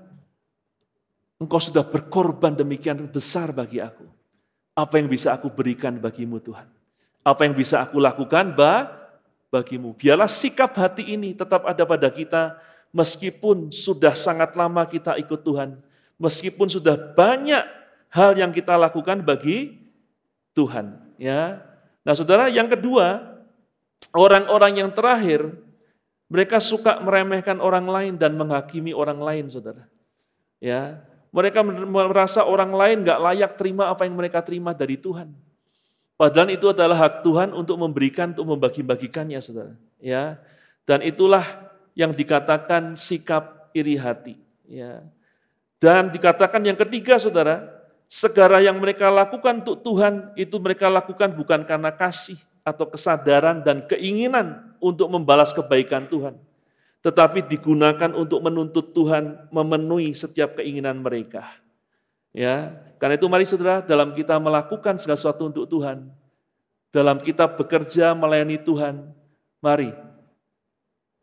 [1.40, 4.08] Engkau sudah berkorban demikian besar bagi aku.
[4.76, 6.68] Apa yang bisa aku berikan bagimu Tuhan?
[7.24, 9.05] Apa yang bisa aku lakukan ba,
[9.54, 9.94] bagimu?
[9.98, 12.58] Biarlah sikap hati ini tetap ada pada kita
[12.96, 15.78] meskipun sudah sangat lama kita ikut Tuhan.
[16.16, 17.64] Meskipun sudah banyak
[18.14, 19.84] hal yang kita lakukan bagi
[20.56, 21.04] Tuhan.
[21.20, 21.60] Ya,
[22.06, 23.18] Nah saudara yang kedua,
[24.14, 25.50] orang-orang yang terakhir,
[26.30, 29.90] mereka suka meremehkan orang lain dan menghakimi orang lain saudara.
[30.62, 31.02] Ya,
[31.34, 35.34] mereka merasa orang lain gak layak terima apa yang mereka terima dari Tuhan.
[36.16, 39.76] Padahal itu adalah hak Tuhan untuk memberikan, untuk membagi-bagikannya, saudara.
[40.00, 40.40] Ya,
[40.88, 41.44] dan itulah
[41.92, 44.40] yang dikatakan sikap iri hati.
[44.64, 45.04] Ya,
[45.84, 47.68] dan dikatakan yang ketiga, saudara,
[48.08, 53.84] segala yang mereka lakukan untuk Tuhan itu mereka lakukan bukan karena kasih atau kesadaran dan
[53.86, 56.40] keinginan untuk membalas kebaikan Tuhan,
[57.04, 61.65] tetapi digunakan untuk menuntut Tuhan memenuhi setiap keinginan mereka.
[62.36, 66.12] Ya, karena itu mari saudara dalam kita melakukan segala sesuatu untuk Tuhan,
[66.92, 69.08] dalam kita bekerja melayani Tuhan,
[69.64, 69.96] mari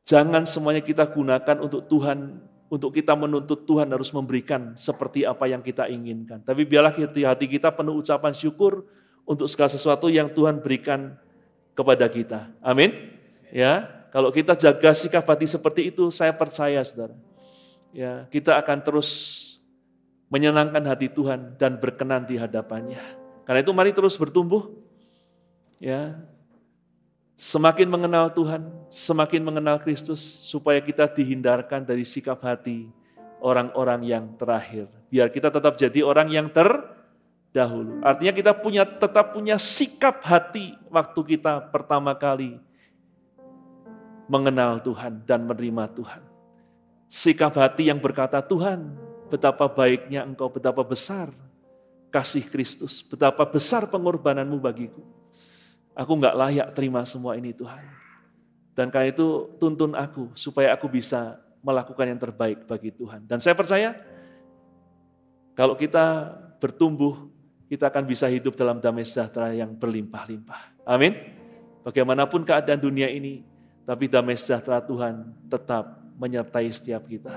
[0.08, 2.40] jangan semuanya kita gunakan untuk Tuhan,
[2.72, 6.40] untuk kita menuntut Tuhan harus memberikan seperti apa yang kita inginkan.
[6.40, 8.88] Tapi biarlah hati kita penuh ucapan syukur
[9.28, 11.12] untuk segala sesuatu yang Tuhan berikan
[11.76, 12.48] kepada kita.
[12.64, 13.20] Amin.
[13.52, 13.84] Ya,
[14.16, 17.16] kalau kita jaga sikap hati seperti itu, saya percaya saudara,
[17.92, 19.08] ya kita akan terus
[20.32, 23.04] menyenangkan hati Tuhan dan berkenan di hadapannya.
[23.44, 24.72] Karena itu mari terus bertumbuh,
[25.76, 26.16] ya
[27.36, 32.88] semakin mengenal Tuhan, semakin mengenal Kristus, supaya kita dihindarkan dari sikap hati
[33.44, 34.88] orang-orang yang terakhir.
[35.12, 38.00] Biar kita tetap jadi orang yang terdahulu.
[38.00, 42.56] Artinya kita punya tetap punya sikap hati waktu kita pertama kali
[44.32, 46.22] mengenal Tuhan dan menerima Tuhan.
[47.12, 51.32] Sikap hati yang berkata, Tuhan, betapa baiknya engkau, betapa besar
[52.12, 55.00] kasih Kristus, betapa besar pengorbananmu bagiku.
[55.96, 57.80] Aku nggak layak terima semua ini Tuhan.
[58.76, 63.24] Dan karena itu tuntun aku supaya aku bisa melakukan yang terbaik bagi Tuhan.
[63.24, 63.96] Dan saya percaya
[65.56, 67.28] kalau kita bertumbuh,
[67.68, 70.84] kita akan bisa hidup dalam damai sejahtera yang berlimpah-limpah.
[70.84, 71.16] Amin.
[71.84, 73.44] Bagaimanapun keadaan dunia ini,
[73.84, 77.32] tapi damai sejahtera Tuhan tetap menyertai setiap kita.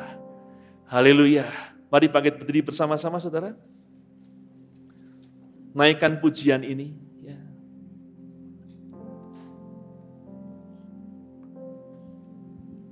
[0.87, 1.74] Haleluya.
[1.89, 3.53] Mari bangkit berdiri bersama-sama saudara.
[5.75, 6.95] Naikkan pujian ini.
[7.23, 7.39] Ya.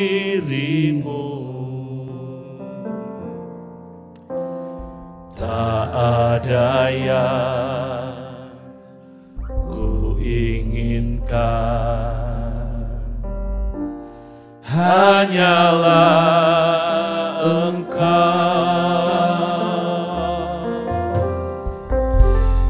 [5.95, 8.11] Ada yang
[9.47, 11.39] ku inginkan.
[14.65, 16.09] Hanyalah
[17.39, 18.35] engkau.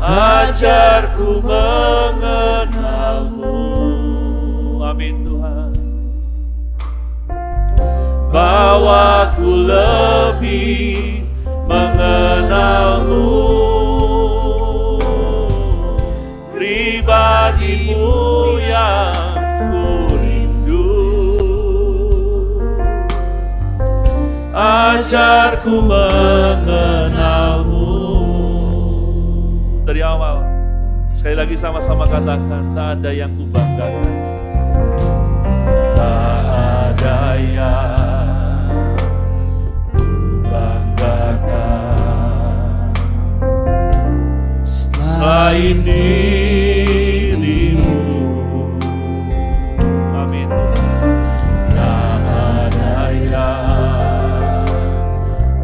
[0.06, 3.58] Ajarku mengenalmu.
[4.86, 5.74] Amin Tuhan.
[8.30, 11.25] Bawaku lebih
[11.66, 13.26] mengenalmu.
[16.54, 18.14] Pribadimu
[18.66, 19.14] yang
[19.70, 20.90] ku rindu
[24.56, 27.92] ajarku mengenalmu.
[29.86, 30.42] Dari awal
[31.14, 34.14] sekali lagi sama-sama katakan tak ada yang ku banggakan
[35.96, 36.44] tak
[36.94, 37.85] ada yang
[45.26, 47.18] selain dirimu.
[50.14, 50.46] Amin.
[51.74, 54.70] Tak ada yang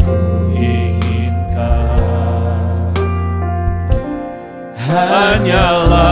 [0.01, 1.93] ku inginkan
[4.81, 6.09] Hanyalah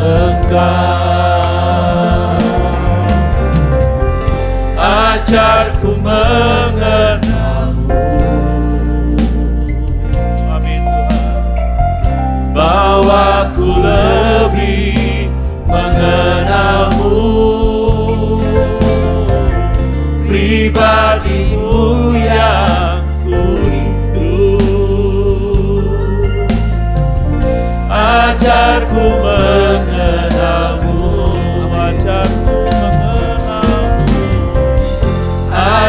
[0.00, 0.80] engkau.
[4.80, 6.83] Ajarku mengerti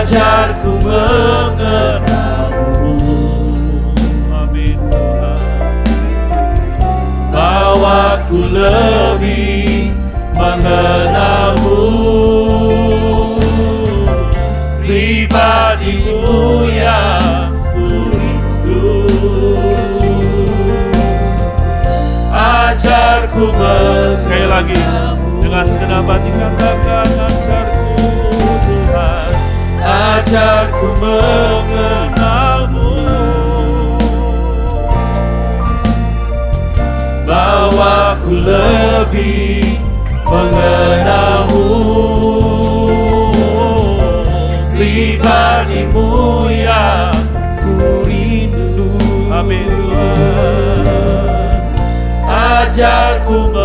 [0.06, 2.06] Ajarku mengenalmu.
[4.30, 4.78] Amin
[7.34, 9.90] Bahwa ku lebih
[10.38, 11.82] mengenalmu.
[14.86, 19.10] Pribadimu yang ku rindu.
[22.30, 23.50] Ajarku
[24.22, 24.78] Sekali lagi
[25.42, 27.15] Dengan segenap hati katakan
[30.26, 32.98] Ajarku mengenalmu.
[37.30, 39.78] Bahwa ku lebih
[40.26, 41.70] mengenalmu.
[44.74, 46.10] Pribadimu
[46.50, 47.14] yang
[47.62, 47.78] ku
[48.10, 48.98] rindu
[49.30, 49.70] Amin.
[52.26, 53.65] Ajarku mengenalmu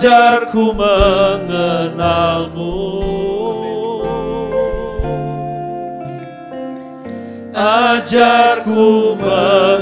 [0.00, 1.92] Ajarku mengenalmu.
[7.52, 9.79] Ajarku mengenalmu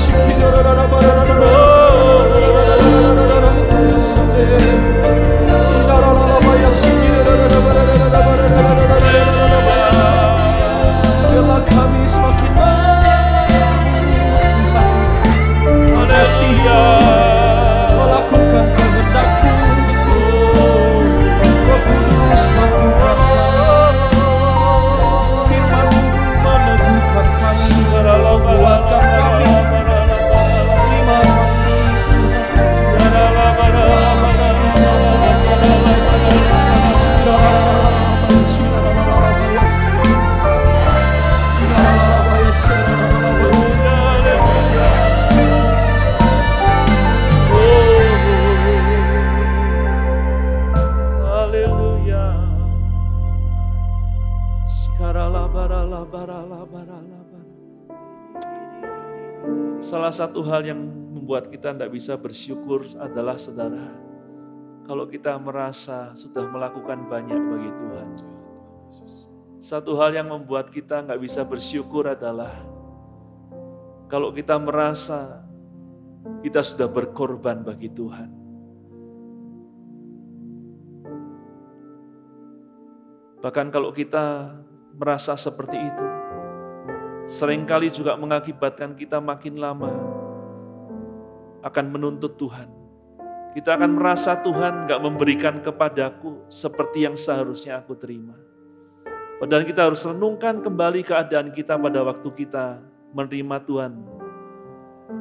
[0.00, 1.19] 시키려라라바라
[62.00, 63.92] bisa bersyukur adalah saudara.
[64.88, 68.08] Kalau kita merasa sudah melakukan banyak bagi Tuhan.
[69.60, 72.56] Satu hal yang membuat kita nggak bisa bersyukur adalah
[74.08, 75.44] kalau kita merasa
[76.40, 78.32] kita sudah berkorban bagi Tuhan.
[83.44, 84.56] Bahkan kalau kita
[84.96, 86.06] merasa seperti itu,
[87.28, 90.20] sering kali juga mengakibatkan kita makin lama
[91.60, 92.68] akan menuntut Tuhan.
[93.50, 98.38] Kita akan merasa Tuhan gak memberikan kepadaku seperti yang seharusnya aku terima.
[99.42, 102.78] Padahal kita harus renungkan kembali keadaan kita pada waktu kita
[103.10, 103.92] menerima Tuhan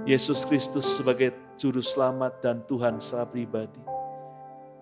[0.06, 3.82] Yesus Kristus sebagai Juru Selamat dan Tuhan secara pribadi.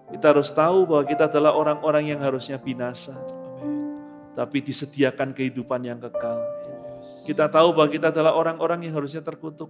[0.08, 3.16] Kita harus tahu bahwa kita adalah orang-orang yang harusnya binasa,
[4.36, 6.40] tapi disediakan kehidupan yang kekal.
[7.28, 9.68] Kita tahu bahwa kita adalah orang-orang yang harusnya terkutuk,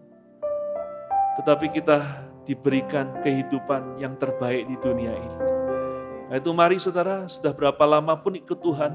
[1.38, 2.02] tetapi kita
[2.50, 5.38] diberikan kehidupan yang terbaik di dunia ini.
[6.28, 8.92] Nah itu mari saudara, sudah berapa lama pun ikut Tuhan,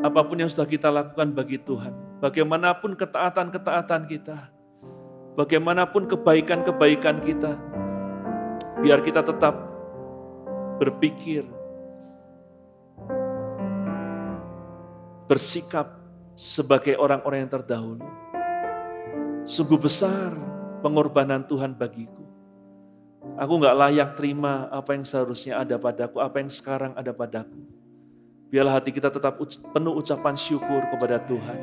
[0.00, 1.92] apa pun yang sudah kita lakukan bagi Tuhan,
[2.24, 4.48] bagaimanapun ketaatan-ketaatan kita,
[5.36, 7.54] bagaimanapun kebaikan-kebaikan kita,
[8.80, 9.54] biar kita tetap
[10.80, 11.44] berpikir,
[15.28, 16.00] bersikap
[16.34, 18.08] sebagai orang-orang yang terdahulu.
[19.44, 20.49] Sungguh besar
[20.80, 22.24] pengorbanan Tuhan bagiku.
[23.36, 27.60] Aku nggak layak terima apa yang seharusnya ada padaku, apa yang sekarang ada padaku.
[28.50, 31.58] Biarlah hati kita tetap penuh ucapan syukur kepada Tuhan.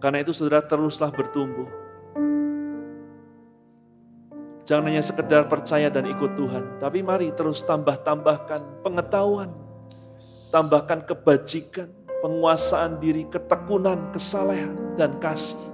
[0.00, 1.68] Karena itu saudara teruslah bertumbuh.
[4.64, 9.50] Jangan hanya sekedar percaya dan ikut Tuhan, tapi mari terus tambah-tambahkan pengetahuan,
[10.54, 11.90] tambahkan kebajikan,
[12.22, 15.69] penguasaan diri, ketekunan, kesalehan, dan kasih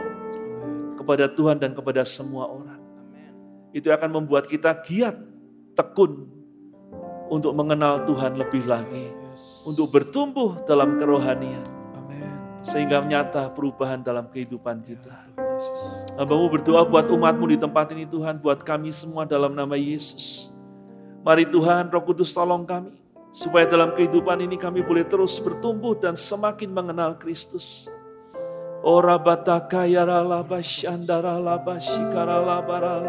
[1.07, 2.83] kepada Tuhan dan kepada semua orang.
[3.71, 5.15] Itu akan membuat kita giat,
[5.79, 6.27] tekun
[7.31, 9.15] untuk mengenal Tuhan lebih lagi,
[9.63, 11.63] untuk bertumbuh dalam kerohanian,
[12.59, 15.15] sehingga nyata perubahan dalam kehidupan kita.
[16.19, 20.51] Hambamu berdoa buat umatmu di tempat ini Tuhan, buat kami semua dalam nama Yesus.
[21.23, 22.99] Mari Tuhan, Roh Kudus tolong kami,
[23.31, 27.87] supaya dalam kehidupan ini kami boleh terus bertumbuh dan semakin mengenal Kristus.
[28.87, 33.03] Ora bataka yara laba shandara laba shikara laba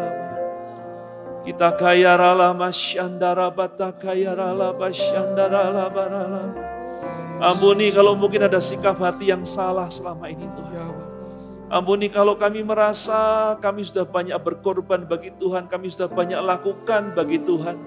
[1.46, 6.10] Kita kaya rala masyandara bataka yara laba shandara laba
[7.38, 10.90] Ampuni kalau mungkin ada sikap hati yang salah selama ini Tuhan.
[11.70, 17.38] Ampuni kalau kami merasa kami sudah banyak berkorban bagi Tuhan, kami sudah banyak lakukan bagi
[17.38, 17.78] Tuhan.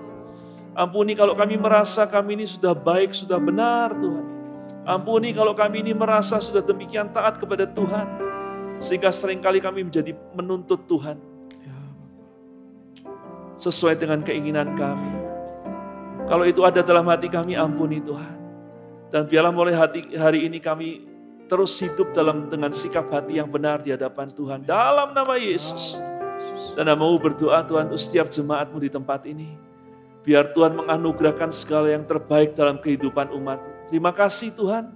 [0.79, 4.40] Ampuni kalau kami merasa kami ini sudah baik, sudah benar Tuhan.
[4.81, 8.07] Ampuni kalau kami ini merasa sudah demikian taat kepada Tuhan.
[8.81, 11.21] Sehingga sering kali kami menjadi menuntut Tuhan.
[13.61, 15.13] Sesuai dengan keinginan kami.
[16.25, 18.41] Kalau itu ada dalam hati kami, ampuni Tuhan.
[19.13, 21.05] Dan biarlah mulai hati, hari ini kami
[21.51, 24.59] terus hidup dalam dengan sikap hati yang benar di hadapan Tuhan.
[24.63, 25.99] Dalam nama Yesus.
[26.73, 29.51] Dan mau berdoa Tuhan untuk setiap jemaatmu di tempat ini.
[30.23, 33.59] Biar Tuhan menganugerahkan segala yang terbaik dalam kehidupan umat.
[33.91, 34.87] Terima kasih Tuhan,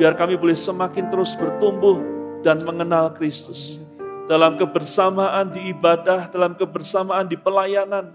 [0.00, 2.00] biar kami boleh semakin terus bertumbuh
[2.40, 3.84] dan mengenal Kristus.
[4.24, 8.08] Dalam kebersamaan di ibadah, dalam kebersamaan di pelayanan,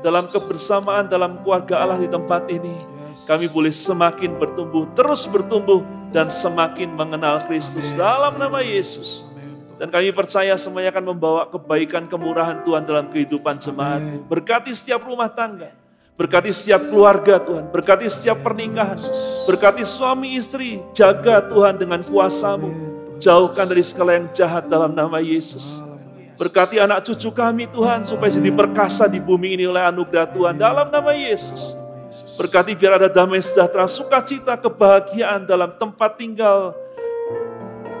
[0.00, 2.72] dalam kebersamaan dalam keluarga Allah di tempat ini.
[3.28, 9.28] Kami boleh semakin bertumbuh, terus bertumbuh, dan semakin mengenal Kristus dalam nama Yesus.
[9.76, 14.24] Dan kami percaya semuanya akan membawa kebaikan kemurahan Tuhan dalam kehidupan jemaat.
[14.24, 15.68] Berkati setiap rumah tangga
[16.16, 18.96] Berkati setiap keluarga Tuhan, berkati setiap pernikahan,
[19.44, 22.72] berkati suami istri, jaga Tuhan dengan kuasamu.
[23.20, 25.76] Jauhkan dari segala yang jahat dalam nama Yesus.
[26.40, 30.88] Berkati anak cucu kami Tuhan, supaya jadi perkasa di bumi ini oleh anugerah Tuhan dalam
[30.88, 31.76] nama Yesus.
[32.40, 36.72] Berkati biar ada damai sejahtera, sukacita, kebahagiaan dalam tempat tinggal,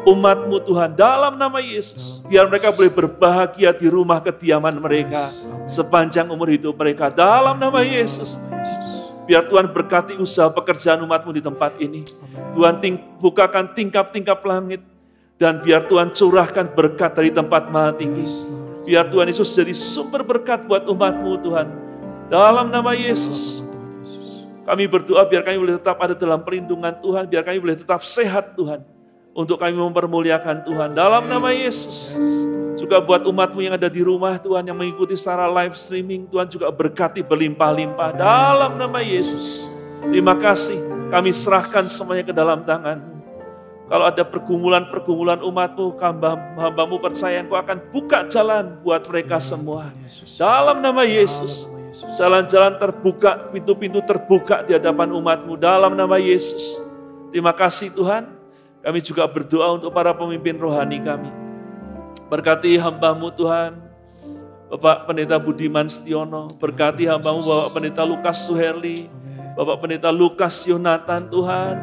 [0.06, 2.22] umatmu Tuhan dalam nama Yesus.
[2.30, 5.26] Biar mereka boleh berbahagia di rumah kediaman mereka
[5.66, 8.38] sepanjang umur hidup mereka dalam nama Yesus.
[9.26, 12.06] Biar Tuhan berkati usaha pekerjaan umatmu di tempat ini.
[12.54, 14.78] Tuhan ting bukakan tingkap-tingkap langit.
[15.36, 18.24] Dan biar Tuhan curahkan berkat dari tempat maha tinggi.
[18.88, 21.66] Biar Tuhan Yesus jadi sumber berkat buat umatmu Tuhan.
[22.32, 23.60] Dalam nama Yesus.
[24.64, 27.28] Kami berdoa biar kami boleh tetap ada dalam perlindungan Tuhan.
[27.28, 28.95] Biar kami boleh tetap sehat Tuhan
[29.36, 30.96] untuk kami mempermuliakan Tuhan.
[30.96, 32.16] Dalam nama Yesus.
[32.76, 36.24] Juga buat umatmu yang ada di rumah Tuhan yang mengikuti secara live streaming.
[36.28, 39.68] Tuhan juga berkati berlimpah-limpah dalam nama Yesus.
[40.06, 43.00] Terima kasih kami serahkan semuanya ke dalam tangan.
[43.86, 49.94] Kalau ada pergumulan-pergumulan umatmu, hamba, hambamu percaya engkau akan buka jalan buat mereka semua.
[50.36, 51.70] Dalam nama Yesus.
[52.20, 56.76] Jalan-jalan terbuka, pintu-pintu terbuka di hadapan umatmu dalam nama Yesus.
[57.32, 58.35] Terima kasih Tuhan.
[58.86, 61.26] Kami juga berdoa untuk para pemimpin rohani kami.
[62.30, 63.74] Berkati hambamu Tuhan,
[64.70, 69.10] Bapak Pendeta Budiman Stiono, berkati hambamu Bapak Pendeta Lukas Suherli,
[69.58, 71.74] Bapak Pendeta Lukas Yonatan Tuhan,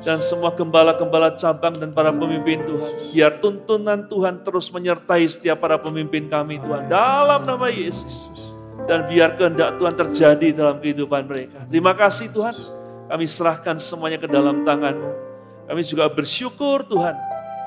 [0.00, 2.92] dan semua gembala-gembala cabang dan para pemimpin Tuhan.
[3.12, 6.88] Biar tuntunan Tuhan terus menyertai setiap para pemimpin kami Tuhan.
[6.88, 8.32] Dalam nama Yesus.
[8.88, 11.60] Dan biar kehendak Tuhan terjadi dalam kehidupan mereka.
[11.68, 12.56] Terima kasih Tuhan.
[13.12, 15.27] Kami serahkan semuanya ke dalam tangan-Mu.
[15.68, 17.12] Kami juga bersyukur Tuhan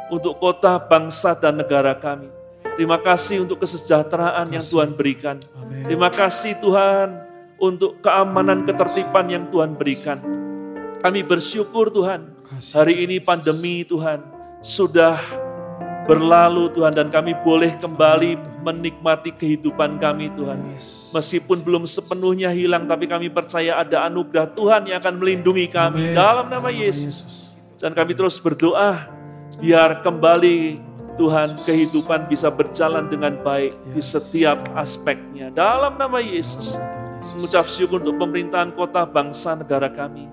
[0.09, 2.33] untuk kota, bangsa, dan negara kami.
[2.73, 5.37] Terima kasih untuk kesejahteraan yang Tuhan berikan.
[5.85, 7.13] Terima kasih Tuhan
[7.61, 10.17] untuk keamanan, ketertiban yang Tuhan berikan.
[10.97, 12.33] Kami bersyukur Tuhan,
[12.73, 14.25] hari ini pandemi Tuhan
[14.65, 15.21] sudah
[16.09, 20.73] berlalu Tuhan dan kami boleh kembali menikmati kehidupan kami Tuhan.
[21.13, 26.49] Meskipun belum sepenuhnya hilang tapi kami percaya ada anugerah Tuhan yang akan melindungi kami dalam
[26.49, 27.50] nama Yesus.
[27.81, 29.09] Dan kami terus berdoa
[29.57, 30.77] biar kembali
[31.17, 35.49] Tuhan kehidupan bisa berjalan dengan baik di setiap aspeknya.
[35.49, 36.77] Dalam nama Yesus.
[37.37, 40.25] Mengucap syukur untuk pemerintahan kota, bangsa, negara kami.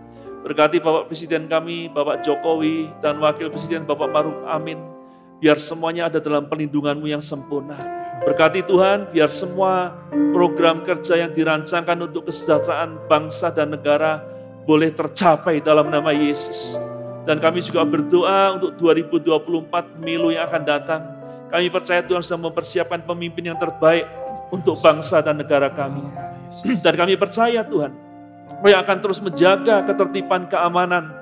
[0.45, 4.81] Berkati Bapak Presiden kami, Bapak Jokowi, dan Wakil Presiden Bapak Maruf Amin.
[5.37, 7.77] Biar semuanya ada dalam pelindunganmu yang sempurna.
[8.25, 10.01] Berkati Tuhan, biar semua
[10.33, 14.25] program kerja yang dirancangkan untuk kesejahteraan bangsa dan negara
[14.65, 16.88] boleh tercapai dalam nama Yesus.
[17.29, 21.05] Dan kami juga berdoa untuk 2024 milu yang akan datang.
[21.53, 24.09] Kami percaya Tuhan sudah mempersiapkan pemimpin yang terbaik
[24.49, 26.01] untuk bangsa dan negara kami.
[26.85, 27.93] Dan kami percaya Tuhan,
[28.65, 31.13] yang akan terus menjaga ketertiban keamanan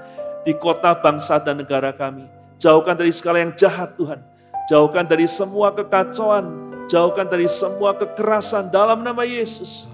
[0.47, 2.31] di kota, bangsa, dan negara kami.
[2.55, 4.23] Jauhkan dari segala yang jahat Tuhan.
[4.71, 6.47] Jauhkan dari semua kekacauan.
[6.87, 9.91] Jauhkan dari semua kekerasan dalam nama Yesus.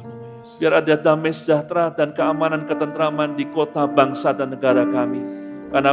[0.60, 5.41] Biar ada damai sejahtera dan keamanan ketentraman di kota, bangsa, dan negara kami.
[5.72, 5.92] Karena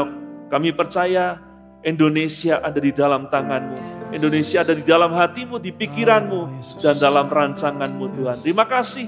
[0.52, 1.40] kami percaya
[1.82, 4.12] Indonesia ada di dalam tanganmu.
[4.12, 6.42] Indonesia ada di dalam hatimu, di pikiranmu,
[6.84, 8.38] dan dalam rancanganmu Tuhan.
[8.42, 9.08] Terima kasih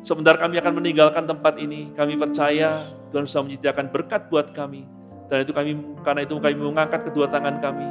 [0.00, 2.80] Sebentar kami akan meninggalkan tempat ini, kami percaya
[3.12, 4.88] Tuhan sudah menyediakan berkat buat kami.
[5.28, 7.84] Dan itu kami karena itu kami mengangkat kedua tangan kami.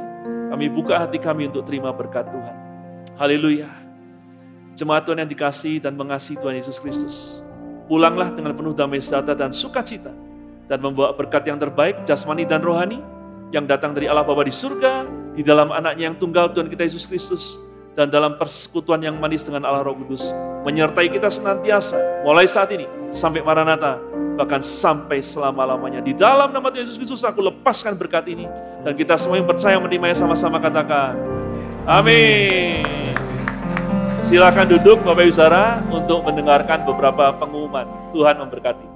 [0.50, 2.56] Kami buka hati kami untuk terima berkat Tuhan.
[3.14, 3.70] Haleluya.
[4.74, 7.46] Jemaat Tuhan yang dikasih dan mengasihi Tuhan Yesus Kristus.
[7.86, 10.10] Pulanglah dengan penuh damai sejahtera dan sukacita.
[10.70, 13.02] Dan membawa berkat yang terbaik, jasmani dan rohani.
[13.50, 15.02] Yang datang dari Allah Bapa di surga,
[15.34, 17.58] di dalam anaknya yang tunggal Tuhan kita Yesus Kristus
[17.94, 20.30] dan dalam persekutuan yang manis dengan Allah Roh Kudus
[20.62, 23.98] menyertai kita senantiasa mulai saat ini sampai Maranatha
[24.38, 26.00] bahkan sampai selama-lamanya.
[26.00, 28.46] Di dalam nama Tuhan Yesus Kristus aku lepaskan berkat ini
[28.82, 31.14] dan kita semua yang percaya menerimanya sama-sama katakan
[31.86, 32.82] amin.
[34.20, 35.42] Silakan duduk Bapak Ibu
[35.90, 37.88] untuk mendengarkan beberapa pengumuman.
[38.14, 38.89] Tuhan memberkati